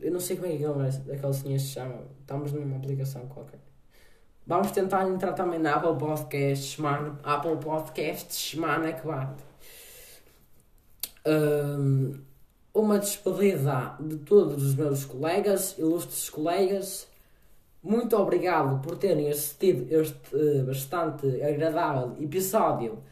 Eu 0.00 0.10
não 0.10 0.20
sei 0.20 0.36
como 0.36 0.48
é 0.48 0.56
que 0.56 1.12
aquela 1.12 1.32
senha 1.32 1.58
se 1.58 1.66
chama. 1.66 2.02
Estamos 2.20 2.52
numa 2.52 2.76
aplicação 2.76 3.26
qualquer. 3.26 3.60
Vamos 4.46 4.70
tentar 4.70 5.06
entrar 5.08 5.32
também 5.32 5.58
na 5.58 5.74
Apple 5.74 5.96
Podcasts, 5.98 6.76
mano. 6.78 7.18
Apple 7.22 7.56
Podcasts, 7.56 8.54
mano, 8.54 8.86
é 8.86 8.92
que 8.92 9.06
bate. 9.06 9.42
Um, 11.26 12.20
uma 12.72 12.98
despedida 12.98 13.96
de 14.00 14.16
todos 14.18 14.62
os 14.64 14.74
meus 14.74 15.04
colegas, 15.04 15.76
ilustres 15.78 16.30
colegas. 16.30 17.07
Muito 17.82 18.16
obrigado 18.16 18.82
por 18.82 18.96
terem 18.96 19.30
assistido 19.30 19.86
este 19.92 20.34
uh, 20.34 20.66
bastante 20.66 21.42
agradável 21.42 22.16
episódio 22.20 23.02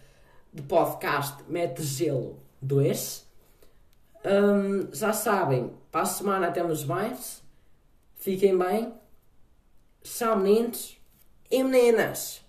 de 0.52 0.62
podcast 0.62 1.44
Mete 1.48 1.83
Gelo 1.83 2.40
2. 2.61 3.26
Um, 4.24 4.92
já 4.92 5.12
sabem, 5.12 5.72
para 5.92 6.02
a 6.02 6.07
semana 6.07 6.50
temos 6.50 6.85
mais. 6.85 7.42
Fiquem 8.16 8.59
bem. 8.59 8.92
São 10.02 10.37
meninos 10.37 11.00
e 11.50 11.62
meninas. 11.62 12.44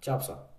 Tchau, 0.00 0.18
pessoal. 0.18 0.49